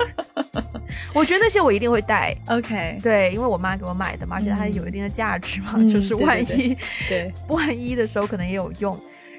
[1.15, 2.37] 我觉得那些我一定会带。
[2.49, 6.77] OK，对，因为我妈给我买的嘛，而且它有一定的价值嘛，就是万一
[7.09, 8.99] 对万一的时候可能也有用。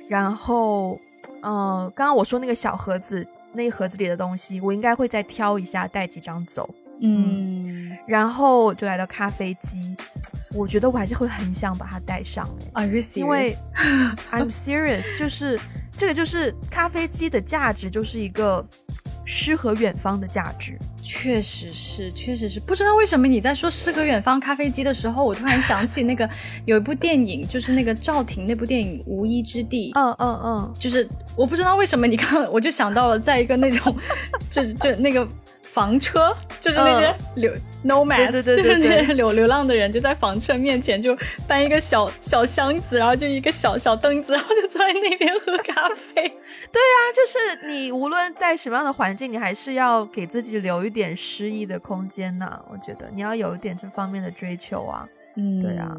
[0.10, 1.00] 然后，
[1.44, 3.26] 嗯，刚刚我说那个小盒子。
[3.54, 6.70] 那盒子里的东西，我应该会再挑一下，带几张走。
[7.00, 9.96] 嗯，然后就来到咖啡机，
[10.54, 12.48] 我觉得我还是会很想把它带上。
[12.74, 13.18] Are you serious？
[13.20, 13.58] 因为
[14.32, 15.60] I'm serious，就是
[15.98, 18.64] 这个就是咖啡机的价值，就是一个
[19.26, 20.78] 诗和远方的价值。
[21.02, 22.60] 确实是，确实是。
[22.60, 26.30] 不知道为什么你在说诗和远方咖啡机的时候，我突然想起那个
[26.66, 29.92] 有一部电影，就是那个赵婷那部电影《无依之地》。
[30.00, 33.96] 嗯嗯嗯，就是我不知道为什么，你看我就想到了，在一个那种，
[34.52, 35.28] 就是就那个。
[35.68, 37.54] 房车就是那些流
[37.86, 41.16] nomad，对对对对， 流流浪的人就在房车面前就
[41.48, 46.24] 搬一个小小箱子，然后就一个小小凳子，然后就坐在那边喝咖啡。
[46.72, 52.60] 对啊，就是你无论在什么样的环境，你还是要给自己留一点诗意的空间呐。
[52.70, 55.08] 我觉得你要有一点这方面的追求啊。
[55.36, 55.96] 嗯，对啊。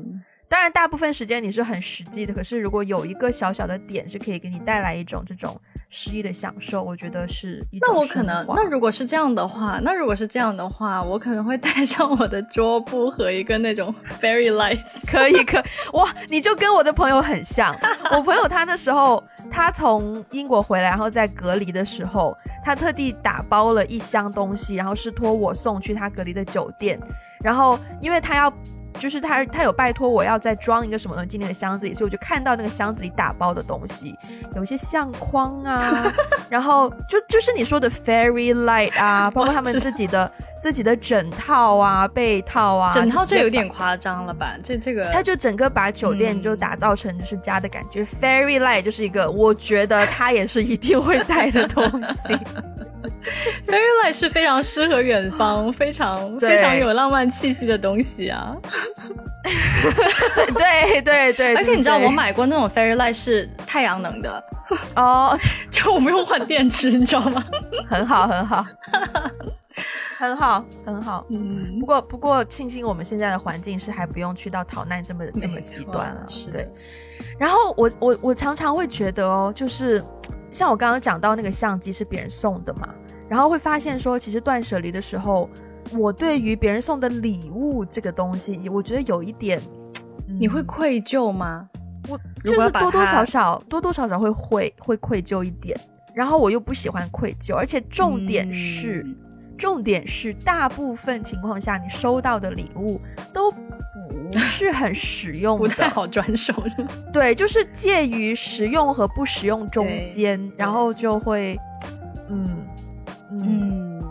[0.48, 2.32] 当然，大部分时间你是很实际的。
[2.32, 7.66] 可是，如果有一个小小的点是可以给你带来一种这种诗意的享受，我觉得是。
[7.80, 14.78] 那我可能，那如果是这样的话，那如果是这样的话，我可能会带上我的桌布和一个那种 fairy light。
[15.10, 15.62] 可以，可
[15.94, 17.74] 哇，你就跟我的朋友很像。
[18.12, 27.00] 我朋友他那时候他从英国回来，然后在隔离的时候，他特地打包了一箱东西，然后是托我送去他隔离的酒店，
[27.42, 28.52] 然后因为他要。
[28.98, 34.14] 就是他，他有拜托我要再装一个什么东西进那个箱子里，所以我就看到那个箱子里打包的东西，
[34.54, 36.12] 有一些相框啊，
[36.50, 40.30] 然后就就是你说的 fairy light 啊，包括他们自己的
[40.60, 44.56] 自己的枕套啊、被套啊，枕套这有点夸张了吧？
[44.64, 52.36] 这这个，他就整个把酒店就打造成就是家的感觉，fairy light 就是一个我觉得他也是一定会带的东西。
[53.66, 58.56] Fairylight 是非常适合远方， 非常非常有浪漫气息的东西啊！
[60.56, 64.42] 对对对，而且你知道我买过那种 Fairylight 是太阳能的
[64.96, 65.38] 哦，
[65.70, 67.42] 就我没有换电池，你知道吗？
[67.88, 68.66] 很好很好，
[70.18, 71.24] 很好很好。
[71.30, 76.68] 嗯，不过不过庆幸我们现在的环境是还不用去到逃难这么这么极端了，对。
[77.38, 80.02] 然后我我我常常会觉得哦，就是。
[80.52, 82.88] 像我刚刚讲到那个相机是别人送的嘛，
[83.28, 85.48] 然后会发现说，其实断舍离的时候，
[85.92, 89.60] 我对于别人送的礼物这个东西，我觉得有一点，
[90.38, 91.68] 你会愧疚吗？
[92.08, 95.78] 我就是多多少少多多少少会会会愧疚一点，
[96.14, 99.04] 然后我又不喜欢愧疚，而且重点是，
[99.58, 103.00] 重点是大部分情况下你收到的礼物
[103.32, 103.52] 都。
[104.30, 106.86] 不是很实用，不太好转手的。
[107.12, 111.58] 对，就是介于实用和不实用中间，然后就会，
[112.28, 112.66] 嗯
[113.30, 114.02] 嗯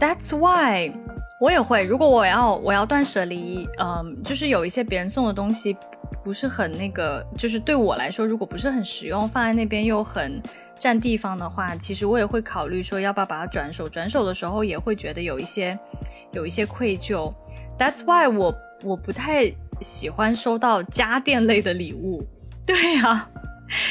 [0.00, 0.90] ，That's why
[1.40, 1.84] 我也会。
[1.84, 5.76] 如果我要我要断舍离，嗯，就是有一些别人送的东西
[6.24, 10.40] 不是很那个，就是对我来说，如果不是很实用，放在那边又很
[10.78, 13.88] 占地方的话，其实我也会考虑说要不要把它转手。
[13.88, 15.78] 转手的时候也会觉得有一些
[16.32, 17.32] 有一些愧疚。
[17.78, 18.54] That's why 我。
[18.84, 22.24] 我不太喜欢收到家电类的礼物，
[22.64, 23.28] 对呀，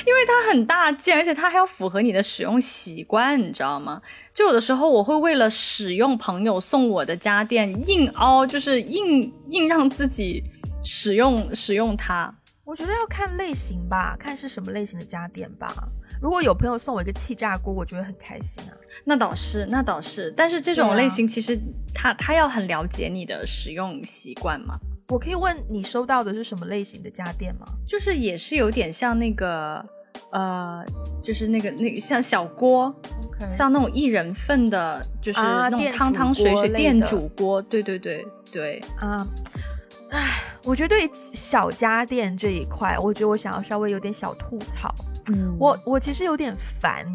[0.05, 4.01] 因为它很大件，而且它还要符合你的使用习惯，你知道吗？
[4.33, 10.41] 就有的时候我会为了使用朋友送我的家电，硬凹，就是硬硬让自己
[10.85, 12.33] 使用使用它。
[12.67, 15.73] 我觉得要看类型吧，看是什么类型的家电吧。
[16.21, 18.75] 如果有朋友送我一个气炸锅，我觉得很开心啊。
[19.05, 20.29] 那倒是，那倒是。
[20.35, 21.57] 但是这种类型其实
[21.95, 24.77] 他他要很了解你的使用习惯嘛。
[25.07, 27.65] 我可以问你收到的是什么类型的家电吗？
[27.87, 29.81] 就是也是有点像那个
[30.33, 30.83] 呃，
[31.23, 32.93] 就是那个那个像小锅，
[33.49, 39.25] 像那种一人份的，就是那种汤汤水水电煮锅，对对对对啊。
[40.09, 44.93] 唉，我觉得对小家电这一块，我觉得我想要稍微有点小吐槽。
[45.33, 47.05] 嗯，我我其实有点烦，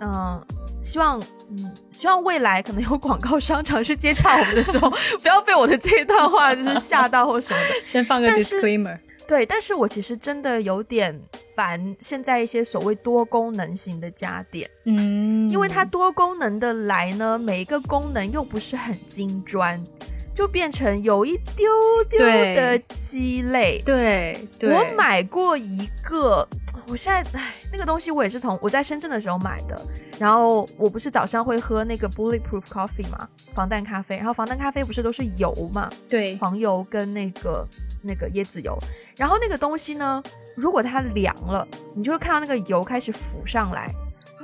[0.00, 0.44] 嗯，
[0.80, 4.90] 希望嗯希望未来可能有广告商尝试接洽我们的时候，
[5.22, 7.74] 不要被我的这一段话就是吓到或什么的。
[7.86, 8.98] 先放个 disclaimer。
[9.26, 11.18] 对，但是我其实真的有点
[11.56, 19.82] 烦现在一些所谓多功能型的家电，嗯，因为它多功能的来呢，每一个功能又不是很精专。
[20.34, 21.68] 就变成有一丢
[22.10, 23.80] 丢的鸡肋。
[23.84, 26.46] 对，我买过一个，
[26.88, 29.80] 我现在唉，那个东西我也是从我在深圳的时候买的。
[30.18, 34.16] 然后我不是早上会喝那个 bulletproof coffee 嘛，防弹咖啡。
[34.16, 35.90] 然后防弹咖啡不是都是油嘛？
[36.08, 37.66] 对，黄油跟那个
[38.02, 38.78] 那个椰子油。
[39.16, 40.22] 然后那个东西呢，
[40.54, 43.88] 如果它凉了，你就会看到那个油开始浮上来。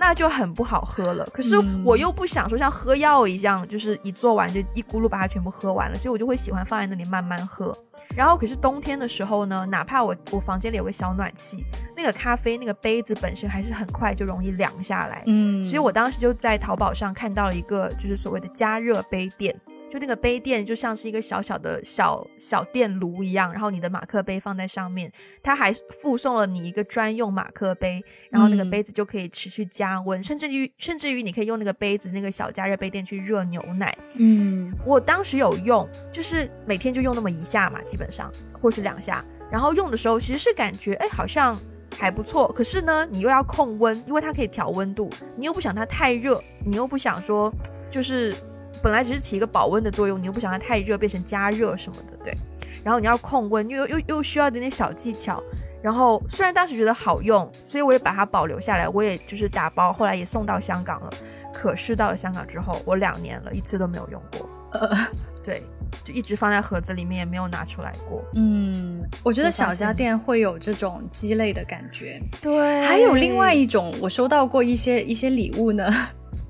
[0.00, 7.76] 那就很不好喝了，可是我又不想说像喝药一样，就是一做完就一咕噜把它全部喝完了，所以我就会喜欢放在那里慢慢喝。
[8.16, 11.62] 然后可是冬天的时候呢，哪怕我我房间里有个小暖气，
[11.94, 15.22] 那个咖啡那个杯子本身还是很快就容易凉下来。
[15.26, 19.54] 嗯，所以我当时就在淘宝上看到了一个就是所谓的加热杯垫。
[19.90, 25.10] 就那个杯垫就像是一个小小的小小电炉一样，然后你的马克杯放在上面，
[25.42, 33.92] 它还附送了你一个专用马克杯，然后那个杯子就可以持续加温，甚至于甚至于你可以用那个杯子那个小加热杯垫去热牛奶。
[34.20, 38.32] 嗯，我当时有用，就是每天就用那么一下嘛，基本上
[38.62, 41.60] 或是两下，然后用的时候其实是感觉哎好像
[41.98, 47.52] 还不错，可是呢你又要控温，因为它可以调温度，你又不想它太热，你又不想说
[47.90, 48.36] 就是。
[48.82, 52.34] 本来只是起一个保温的作用，你又不想它太热变成加热什么的，对。
[52.82, 55.42] 然后你要控温，又又又需要一点点小技巧。
[55.82, 61.10] 然后虽然当时觉得好用，所以我也把它保留下来，我也就是打包，后来也送到香港了。
[61.52, 64.48] 可是到了香港之后，我两年了一次都没有用过。
[64.72, 64.96] 呃，
[65.42, 65.62] 对，
[66.04, 68.22] 就一直放在盒子里面，也没有拿出来过。
[68.34, 72.20] 嗯，我觉得小家电会有这种鸡肋的感觉。
[72.40, 75.92] 对，还有另外一种，我收到过一些一些礼物呢。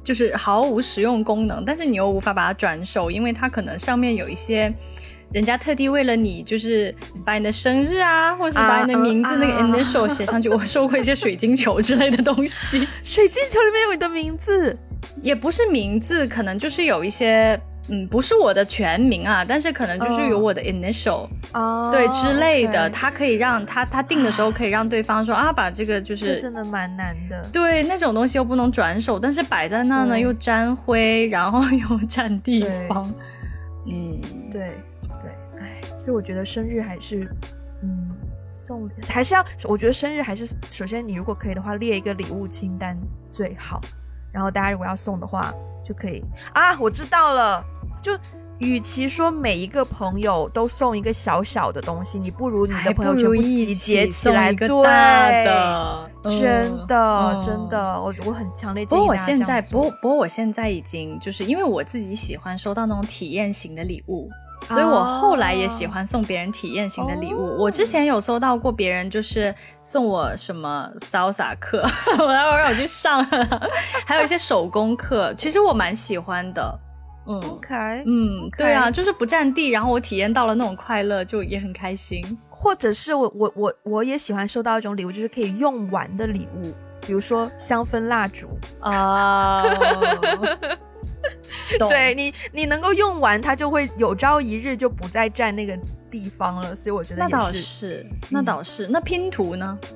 [0.02, 4.72] 就是毫无实用功能，但是你又无法把它转手，因为它可能上面有一些
[5.32, 6.94] 人家特地为了你，就是
[7.24, 10.48] 把你的生日啊，或者是把你的名字那个 initial 写上去。
[10.48, 14.76] 我收过一些水晶球之类的东西， 水晶球里面有你的名字，
[15.20, 17.60] 也不是名字，可能就是有一些。
[17.92, 27.44] 嗯，不是我的全名啊，但是可能就是有我的 initial，哦，对之类的，他可以让他他定的时候可以让对方说啊，把这个就是，这真的蛮难的。
[27.52, 33.12] 对，那种东西又不能转手，但是摆在那呢又沾灰，然后又占地方。
[33.86, 34.20] 嗯，
[34.52, 34.72] 对
[35.20, 37.28] 对，哎，所以我觉得生日还是，
[37.82, 38.10] 嗯，
[38.54, 42.96] 送还是要，我觉得生日还是首先你如果可以的话列一个礼物清单
[43.32, 43.80] 最好，
[44.30, 45.52] 然后大家如果要送的话
[45.84, 46.22] 就可以。
[46.52, 47.64] 啊，我知道了。
[48.02, 48.12] 就，
[48.58, 54.68] 与其说每一个朋友都送一个小小的东西，你不如你的朋友全部集结起来，对，
[56.22, 64.30] 真的真的，我我很强烈建议不过我现在，不过不过我现在已经就是因为我自己喜欢收到那种体验型的礼物，
[64.68, 67.56] 所以我后来也喜欢送别人体验型的礼物。
[67.58, 71.82] 我之前有收到过别人就是送我什么潇洒课，
[72.18, 73.24] 我要让我去上，
[74.06, 76.78] 还有一些手工课，其实我蛮喜欢的。
[77.26, 77.74] 嗯，OK，
[78.06, 82.38] 嗯，对啊，就是不占地，然后我体验到了那种快乐，就也很开心。
[82.48, 88.48] 或者是我我我我也喜欢收到一种礼物，就是可以用完的礼物，比如说香氛蜡烛
[88.80, 89.62] 啊。
[91.88, 95.78] 对你，你能够用完，它就会有朝一日就不再占那个
[96.10, 96.74] 地方了。
[96.74, 98.86] 所以我觉得那倒是，那倒是。
[98.88, 99.78] 那拼图呢？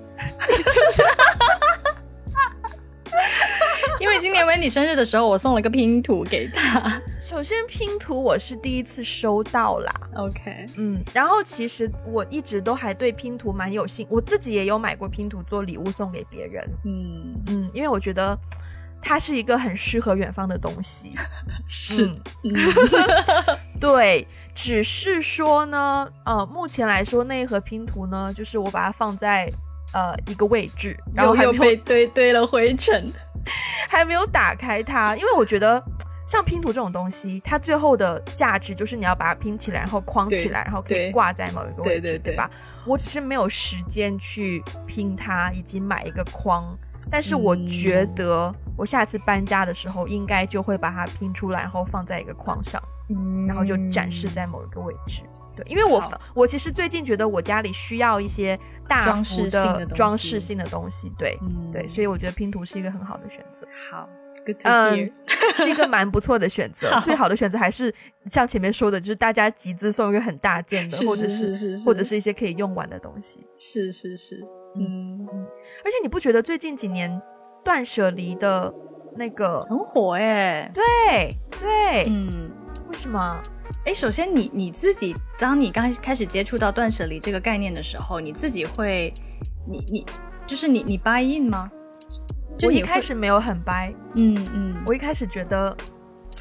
[4.01, 7.01] 因为今年维尼生日的时候，我送了个拼图给他。
[7.21, 9.93] 首先，拼图我是第一次收到啦。
[10.17, 16.69] OK，嗯，然后其实我一直都还对拼图蛮有兴，我自己也有买过拼图做礼物送给别人。
[16.85, 18.37] 嗯嗯，因为我觉得
[19.05, 21.13] 它是一个很适合远方的东西。
[21.69, 22.11] 是，
[23.79, 29.53] 对，只是说呢，呃，目前来说那一盒拼图呢，就是我把它放在
[29.93, 33.13] 呃一个位置，然后又被堆堆了灰尘。
[33.91, 35.83] 还没有打开它，因为我觉得
[36.27, 42.51] 像拼图这种东西，它最后的价值就是你要把它拼起来，然后框起来，然后可以挂在某一个位置，对吧？
[42.87, 46.75] 我只是没有时间去拼它，以及买一个框。
[47.11, 52.83] 但是我觉得我下次搬家的时候，应该就会把它拼出来，然后放在一个框上，
[53.47, 55.23] 然后就展示在某一个位置。
[55.57, 56.03] 对，因为我
[56.35, 61.39] 我其实最近觉得我家里需要一些大幅的装饰性的东西，对，
[61.73, 63.67] 对，所以我觉得拼图是一个很好的选择。
[63.91, 64.09] 好。
[64.65, 65.11] 嗯，
[65.55, 67.01] 是一个 蛮不错的选择。
[67.01, 67.91] 最好的选择还是
[68.27, 73.41] 像前面说的，就是大家集资送一个很大件的，或者是或者是一些可以用完的东西。
[73.57, 74.45] 是是是，
[74.77, 75.27] 嗯。
[75.85, 77.21] 而且你不觉得最近几年
[77.65, 78.73] 断舍离的
[79.17, 80.71] 那个很火哎？
[80.75, 82.51] 对对，嗯。
[82.89, 83.43] 为什么？
[83.87, 89.13] 哎，首先你你自己，当你刚开始接触到断舍离这个概念的时候，你自己会，
[89.67, 90.07] 你你
[90.47, 91.71] 就是你你 buy in 吗？
[92.63, 95.77] 我一开始没有很掰，嗯嗯，我一开始觉得，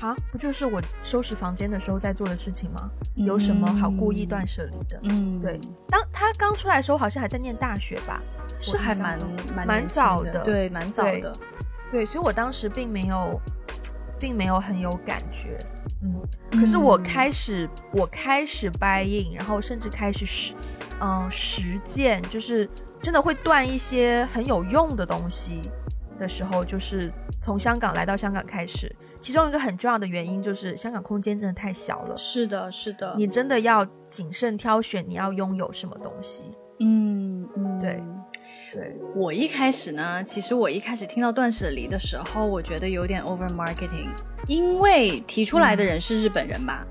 [0.04, 2.90] 啊，不就是我收拾房间的时候在做的事情吗？
[3.16, 5.00] 有什么好故意断舍离的？
[5.04, 5.58] 嗯，对。
[5.88, 8.22] 当他刚出来的时候，好像还在念大学吧，
[8.60, 9.18] 是还蛮
[9.66, 11.34] 蛮早的，对，蛮早的，
[11.90, 12.06] 对。
[12.06, 13.40] 所以我当时并没有，
[14.20, 15.58] 并没有很有感觉，
[16.02, 16.22] 嗯。
[16.52, 20.54] 可是我开始，我开始 buy in，，然后甚至开始实，
[21.00, 22.70] 嗯，实践，就是
[23.02, 25.62] 真的会断一些很有用的东西。
[26.20, 32.18] 的时候，就是从香港来到香港开始，其中一个很重要的原因就是香港空间真的太小了。
[32.18, 36.44] 是的，是的，你真的要谨慎挑选你要拥有什么东西。
[36.82, 38.04] 嗯嗯，对
[38.74, 38.94] 对。
[39.16, 44.10] 我一开始呢，其实我一开始听到断舍离的时候，我觉得有点 over marketing，
[44.48, 46.84] 因为提出来的人是日本人嘛。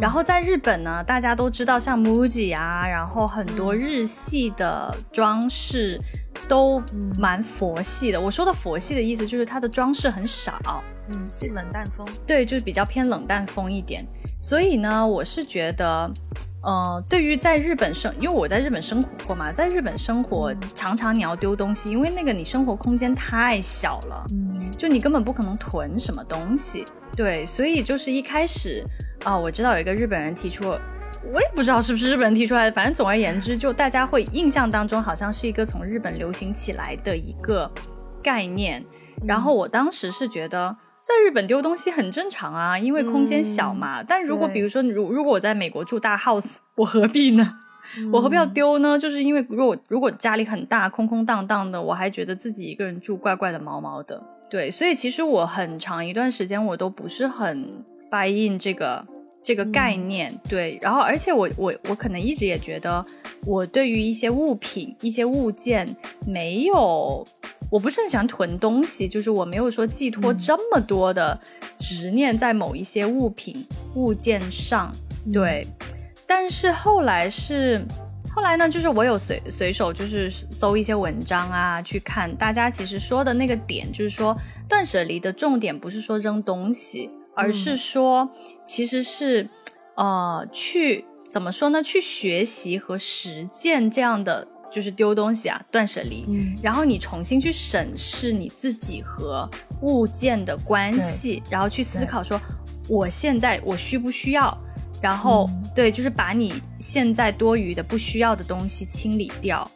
[0.00, 6.00] 然后在日本呢，大家都知道像 MUJI 啊，然后很多日系的装饰。
[6.48, 6.82] 都
[7.18, 8.20] 蛮佛系的。
[8.20, 10.82] 我说的佛系的意思就是它的装饰很少，
[11.12, 12.06] 嗯，是冷淡风。
[12.26, 14.04] 对，就是比较偏冷淡风一点。
[14.38, 16.10] 所以呢，我是觉得，
[16.62, 26.86] 呃，对于在日本生，因为我在日本生活过嘛，在日本生活常常你要丢东西，因为那个你生活空间太小了，嗯，就你根本不可能囤什么东西。
[27.16, 28.84] 对，所以就是一开始
[29.24, 30.74] 啊，我知道有一个日本人提出。
[31.34, 37.70] 我也不知道是不是日本人提出来的，反正总而言之，就大家会印象当中好像是一个从日本流行起来的一个
[38.22, 38.82] 概念。
[39.26, 44.02] 然后我当时是觉得，在日本丢东西很正常啊，因为空间小嘛。
[44.02, 47.54] 但如果比如说，如如果我在美国住大 house，我何必呢？
[48.12, 48.98] 我何必要丢呢？
[48.98, 54.22] 就是因为如果如果家里很大，空空荡荡的，我还觉得自己一个人住怪怪的、毛毛的。
[54.48, 59.06] 对，所以其实我很长一段时间我都不是很 buy in 这个。
[59.42, 63.02] 这个概念对，然后而且我我我可能一直也觉得，
[63.46, 65.96] 我对于一些物品、一些物件
[66.26, 67.26] 没有，
[67.70, 71.40] 我不是很喜欢囤东西，就是我没有说寄托这么多的
[71.78, 73.64] 执念在某一些物品
[73.94, 74.92] 物件上。
[75.32, 75.66] 对，
[76.26, 77.82] 但是后来是
[78.34, 84.36] 后来呢，就是我有随随手就是搜一些文章啊，去看大家其实说的那个点，就是说
[84.68, 87.08] 断舍离的重点不是说扔东西。
[87.32, 88.28] 而是说，
[88.66, 89.48] 其实是，
[89.94, 91.82] 呃，去怎么说呢？
[91.82, 96.24] 去学习和实践这样的，就是丢东西啊，断舍离。
[96.28, 96.56] 嗯。
[96.62, 99.48] 然后你重新去审视你自己和
[99.82, 102.40] 物件的关系，然后去思考说，
[102.88, 104.56] 我现在我需不需要？
[105.02, 109.68] 然后对，就是把你现在多余的、不需要的东西清理掉。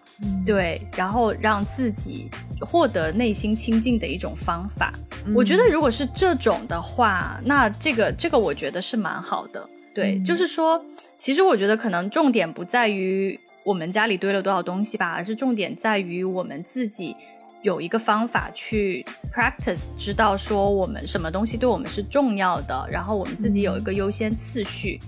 [0.46, 2.30] 对，然后让自己
[2.60, 4.92] 获得内心清净的一种方法。
[5.34, 9.68] 我觉得如果是这种的话，那这个这个我觉得是蛮好的。
[9.92, 10.82] 对，就是说，
[11.18, 17.16] 其实我觉得可能重点不在于我们家里堆了多少东西吧，而是重点在于我们自己
[17.62, 19.04] 有一个方法去
[19.34, 25.00] practice，知道说我们什么东西对我们是重要的，然后我们自己有一个优先次序，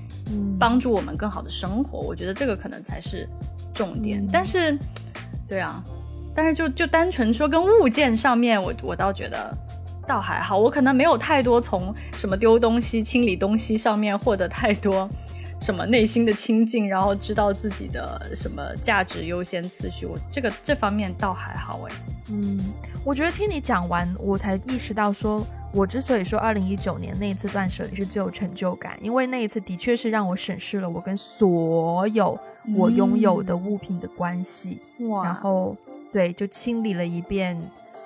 [0.59, 2.01] 帮助我们更好的生活。
[2.01, 3.29] 我觉得这个可能才是。
[3.75, 4.75] 重点，但是，
[5.47, 5.85] 对啊，
[6.35, 9.55] 但是就就单纯说跟物件上面，我我倒觉得
[10.09, 15.07] 倒还好，我可能没有太多从什么丢东西、清理东西上面获得太多
[15.61, 21.95] 什么内心的清净，然后知道自己的什么价值优先次序，我这个这方面倒还好哎。
[22.29, 22.59] 嗯，
[23.05, 25.47] 我觉得听你讲完，我才意识到说。
[25.73, 32.39] 我之所以说二零一九年那一次断舍离是最有成就感，因为那一次的确是让我审视了我跟所有
[32.75, 34.81] 我拥有的物品的关系，
[35.23, 35.77] 然后
[36.11, 37.61] 对，就清理了一遍，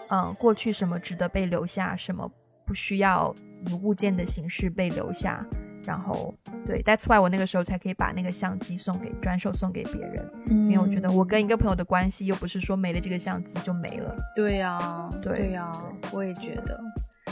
[0.08, 2.28] 嗯，过去什么值得被留下，什么
[2.64, 3.32] 不需要
[3.68, 5.46] 以物件的形式被留下，
[5.84, 6.34] 然后
[6.66, 14.16] 对，That's why 我那个时候才可以把那个相机送给转手送给别人，因为我觉得我跟一个朋友的关系又不是说没了这个相机就没了。
[14.36, 15.72] 对呀，对呀，
[16.12, 16.80] 我也觉得。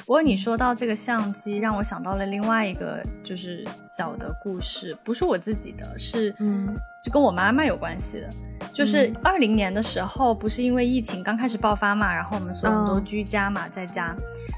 [0.06, 8.30] 不过你说到这个相机，让我想到了另外一个就是小的故事，不是我自己的，是嗯，就跟我妈妈有关系的。
[8.72, 14.14] 就是二零年的时候，不是因为疫情刚开始爆发嘛，然后我们所有人都居家嘛，在家，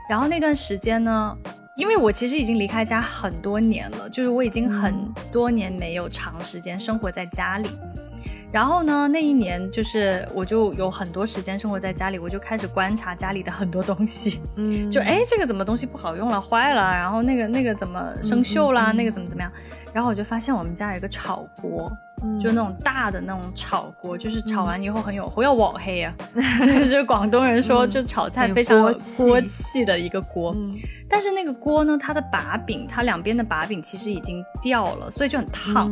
[0.09, 1.37] 然后那段时间呢，
[1.75, 4.95] 因为我其实已经离开家很多年了，就是我已经很
[5.33, 7.71] 多年没有长时间生活在家里。
[8.53, 19.53] 然后呢，那一年就是我就有很多时间生活在家里，我就开始观察家里的很多东西， 嗯，就哎这个怎么东西不好用了，坏了，然后那个那个怎么生锈啦，那个怎么怎么样，
[19.93, 21.91] 然后我就发现我们家有一个炒锅。
[22.41, 26.15] 就那种大的那种炒锅，就是炒完以后很有火要网黑啊，
[26.65, 30.55] 就是广东人说就炒菜非常锅气的一个锅。
[31.09, 35.91] 但是那个锅呢，它的把柄，它两边的把柄其实已经掉了，所以就很烫。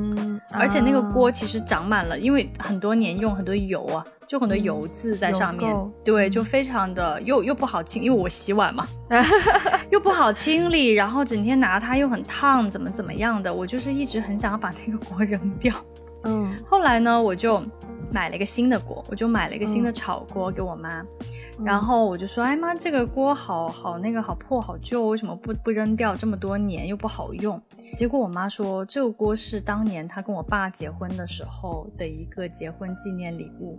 [0.53, 5.75] 而且那个锅其实长满了，因为很多年用很多油啊，就很多油渍在上面。
[6.05, 8.87] 对，就非常的又又不好清，因为我洗碗嘛，
[9.91, 15.75] 又不好清理，然后整天拿它又很烫，怎么怎么样的，我就是一直很想要把那个锅 扔掉。
[16.25, 17.63] 嗯，后来呢，我就
[18.13, 21.03] 买了一个新的锅，我就买了一个新的炒锅给我妈，
[21.65, 26.15] 然后我就说，哎妈，这个锅好好那个好破好旧，为什么不不扔掉？
[26.15, 27.61] 这么多年又不好用。
[27.97, 33.79] 结果我妈说，这个锅是当年她跟我爸结婚的时候的一个结婚纪念礼物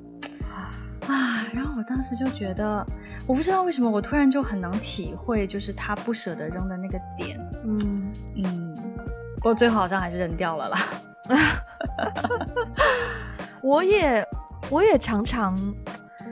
[1.07, 1.45] 啊。
[1.53, 2.85] 然后我当时就觉得，
[3.25, 7.39] 我不知道为什么，我突然就很能体会，就是她不舍得扔的那个点。
[7.63, 8.75] 嗯嗯，
[9.35, 10.77] 不过最后好像还是扔掉了啦。
[13.61, 14.25] 我也，
[14.69, 15.55] 我也常常，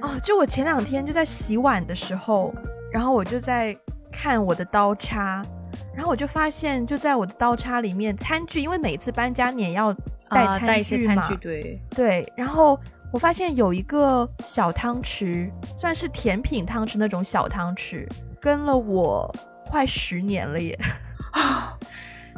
[0.02, 2.54] 哦，就我前两天就在洗碗的时候，
[2.92, 3.78] 然后我就在
[4.12, 5.44] 看我的刀叉，
[5.96, 9.94] 然后我就发现，就在我的刀叉里面，餐具，因为每次搬家你也要
[10.30, 12.80] 带餐具嘛，对对，然后
[13.12, 18.08] 我发现有一个小汤匙，算是甜品汤匙那种小汤匙，
[18.40, 19.34] 跟了我
[19.68, 20.78] 快十年了耶。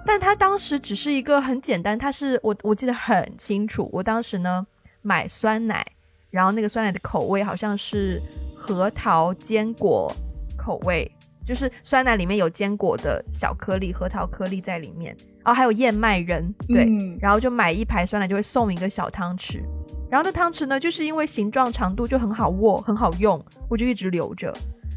[0.06, 4.66] 但它当时只是一个很简单，它是我我记得很清楚，我当时呢
[5.02, 5.86] 买酸奶，
[6.32, 8.22] 然后那个酸奶的口味好像是
[8.56, 10.12] 核桃坚果
[10.58, 11.10] 口味，
[11.46, 16.88] 就是酸奶里面有坚果的小颗粒，核桃颗粒在里面，然后还有燕麦仁，对，
[17.20, 19.62] 然后就买一排酸奶就会送一个小汤匙，
[20.10, 24.54] 然后那汤匙呢就是因为形状长度就很好握，很好用，我就一直留着。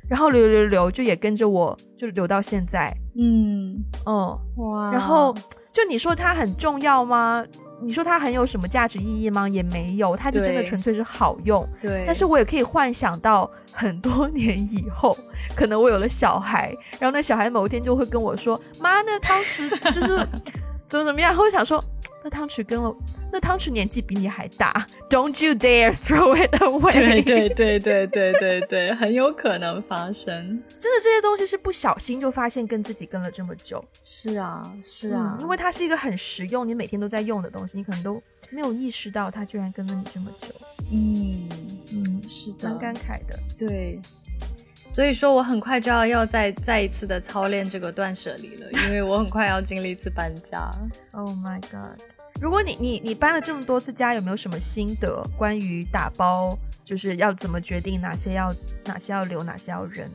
[0.08, 5.34] 然后留留留就也跟着我就留到现在，嗯嗯哇，然后
[5.72, 7.42] 就你说它很重要吗？
[7.82, 9.48] 你说它很有什么价值意义吗？
[9.48, 11.68] 也没有，它就真的纯粹是好用。
[11.80, 15.16] 对，但是我也可以幻想到很多 年以后，
[15.56, 20.26] 可能我有了小孩，然后那小孩某一天就会跟我说：“妈，那当时就是
[20.88, 21.82] 怎么怎么样。”我想说。
[22.24, 22.94] 那汤匙跟了，
[23.32, 26.92] 那汤匙年纪比你还大，Don't you dare throw it away！
[26.92, 30.34] 对 对对对对对对，很有可能发生。
[30.78, 33.84] 真的，这些东西是不小心就发现跟自己跟了这么久。
[34.04, 40.48] 是啊，是啊，因为它是一个很实用，你每天都在用的东西，你可能都没有意识到它居然跟了你这么久。
[40.92, 41.48] 嗯
[41.92, 43.38] 嗯，是的，蛮感慨的。
[43.58, 44.00] 对。
[44.88, 50.70] 所以说，我很快就要要再再一次的操练这个断舍离了，因为我很快要经历一次搬家。
[51.12, 51.98] Oh my god！
[52.40, 55.22] 如果你你你搬了这么多次家，有没有什么心得？
[55.36, 58.52] 关于打包，就是要怎么决定哪些要
[58.84, 60.08] 哪些要留，哪些要扔？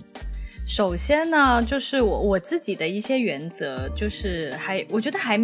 [0.65, 5.38] 首先呢，就是我我自己的一些原则，就是还我觉得还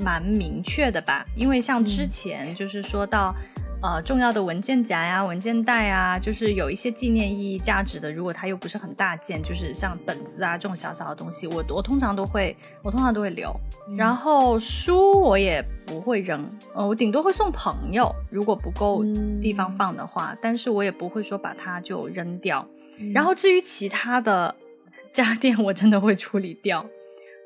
[0.00, 3.34] 蛮明确的吧，因为像之前就是说到。
[3.80, 8.10] 呃，重要的文件夹呀、文件袋啊，就是有一些纪念意义价值的。
[8.10, 13.54] 如果它又不是很大件，就是像本子啊这种小小的东西，我我通常都会，我通常都会留。
[13.96, 19.04] 然后书我也不会扔，呃，我顶多会送朋友，如果不够
[19.40, 20.36] 地方放的话。
[20.42, 22.66] 但是我也不会说把它就扔掉。
[23.14, 24.56] 然后至于其他的
[25.12, 26.84] 家电，我真的会处理掉。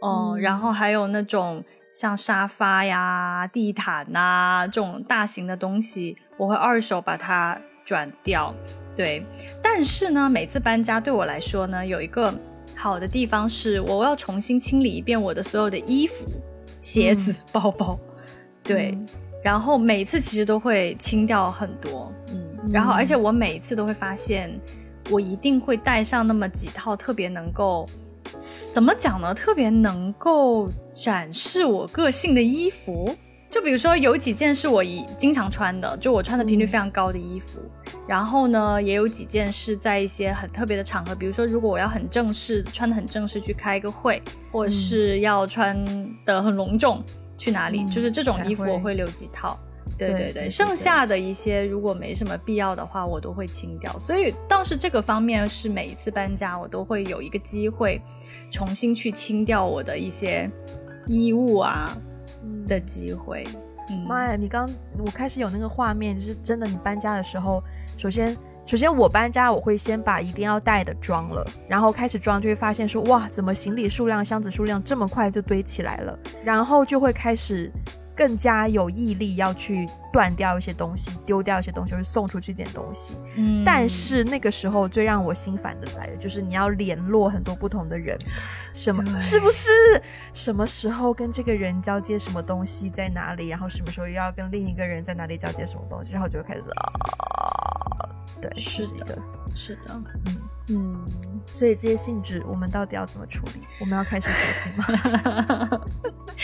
[0.01, 1.63] 哦，然后还有那种。
[1.93, 8.55] 像沙发呀、地毯呐这种大型的东西，我会二手把它转掉。
[8.97, 9.25] 对，
[9.63, 12.35] 但是呢，每次搬家对我来说呢，有一个
[12.75, 16.27] 好的地方是，我要重新清理一遍我的所有的衣服、
[16.81, 17.99] 鞋子、包包。
[18.63, 18.97] 对，
[19.45, 22.13] 然后每次其实都会清掉很多。
[22.33, 24.51] 嗯，然后而且我每次都会发现，
[25.11, 27.87] 我一定会带上那么几套特别能够。
[28.73, 29.35] 怎么讲呢？
[29.35, 33.15] 特别能够展示我个性的衣服，
[33.51, 37.61] 就比如说有几件是我一经常穿的，就我穿的频率非常高的衣服。
[38.09, 44.21] 然后呢，也有几件是在一些很特别的场合，比如说如果我要很正式，穿的很正式去开一个会，
[44.51, 45.77] 或者是要穿
[46.25, 47.03] 的很隆重
[47.39, 49.59] 去哪里，就是这种衣服我会留几套。
[49.99, 53.97] 对对对，剩下的一些如果没什么必要的话，我都会清掉。
[53.99, 58.01] 所以倒是这个方面是每一次搬家我都会有一个机会。
[58.53, 60.49] 重新去清掉我的一些
[61.07, 61.97] 衣物啊
[62.69, 63.49] 的机会，
[64.07, 64.37] 妈呀！
[64.37, 66.67] 你刚我开始有那个画面，就是真的。
[66.67, 67.61] 你搬家的时候，
[67.97, 68.37] 首先
[68.67, 77.73] 首先我搬家，我会先把一定要带的装了，然后开始装，就会发现说哇，怎么行李数量、箱子数量这么快就堆起来了，然后就会开始。
[78.15, 83.15] 更加有毅力要去断掉一些东西，丢掉一些东西，或是送出去一点东西。
[83.37, 88.19] 嗯，但是那个时候最让我心烦的来了，就是你要联络很多不同的人，
[88.75, 89.71] 什么是不是？
[90.35, 93.49] 什么时候跟这个人交接什么东西在哪里？
[93.49, 96.13] 然后什么时候又要跟另一个人在哪里交接什么东西？
[96.13, 99.19] 然后就开始啊，对，是一个，
[99.55, 100.37] 是的，嗯
[100.69, 101.07] 嗯。
[101.51, 103.63] 所以这些性质我们到底要怎么处理？
[103.81, 105.81] 我们要开始写信吗？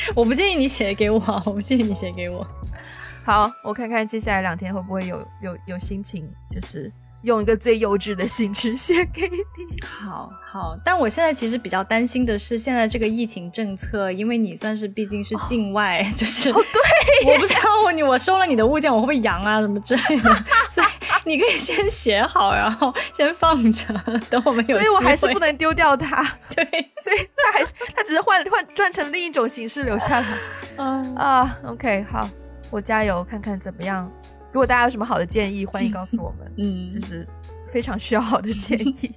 [0.15, 2.47] 我不建议你写给我， 我不建议你写给我。
[3.25, 6.91] 好，我看看接下来两天会不会有有有心情，就是
[7.23, 9.37] 用一个最幼稚的信纸写给你。
[9.85, 20.35] 好好，但我现在其实比较担心的是现在这个疫情政策，因为你算是毕竟是境外，就是哦对，我不知道我你我收了你的物件，我会不会阳啊什么之类的，
[20.71, 20.87] 所以
[21.29, 23.95] 你可以先写好，然后先放着，
[24.31, 24.77] 等我们有。
[24.77, 26.23] 所以我还是不能丢掉它。
[26.57, 26.65] 对，
[27.03, 30.27] 所以它还是它只是换换转成另一种形式留下来。
[30.77, 32.29] 嗯啊，OK，好。
[32.71, 34.11] 我加油，看看怎么样。
[34.53, 36.53] 如果大家有什么好的建议，欢迎告诉我们。
[36.59, 37.27] 嗯，就是
[37.73, 39.11] 非常需要好的建议。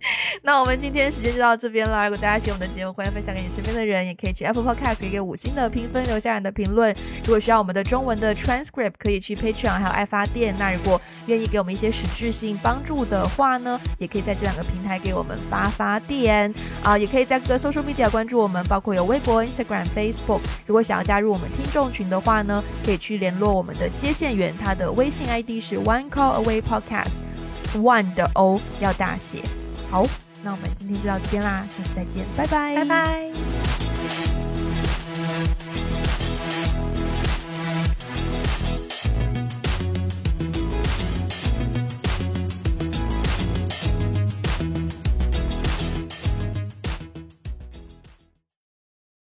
[0.42, 2.04] 那我们今天时间就到这边了。
[2.04, 6.94] 如果大家喜欢我们的节目，欢迎分享给你身边的人，也可以去 Apple Podcast 给个五星的评分，留下你的评论。
[7.24, 10.54] 如果需要我们的中文的 transcript，可以去 Patreon 还有爱发电。
[10.58, 20.40] 那如果愿意给我们一些实质性帮助的话呢，也可以在这两个平台给我们发发电啊，也可以在各个 social media 关注我们，包括有微博、Instagram、Facebook。
[20.66, 29.42] 如果想要加入我们听众群的话呢，可以去联络我们的接线员，他的微信 ID 是 One Call Away Podcast，One 的 O 要大写。
[29.90, 30.06] 好
[30.42, 32.74] 那我们今天就到这边啦下次再见拜拜。
[32.76, 33.87] 拜拜。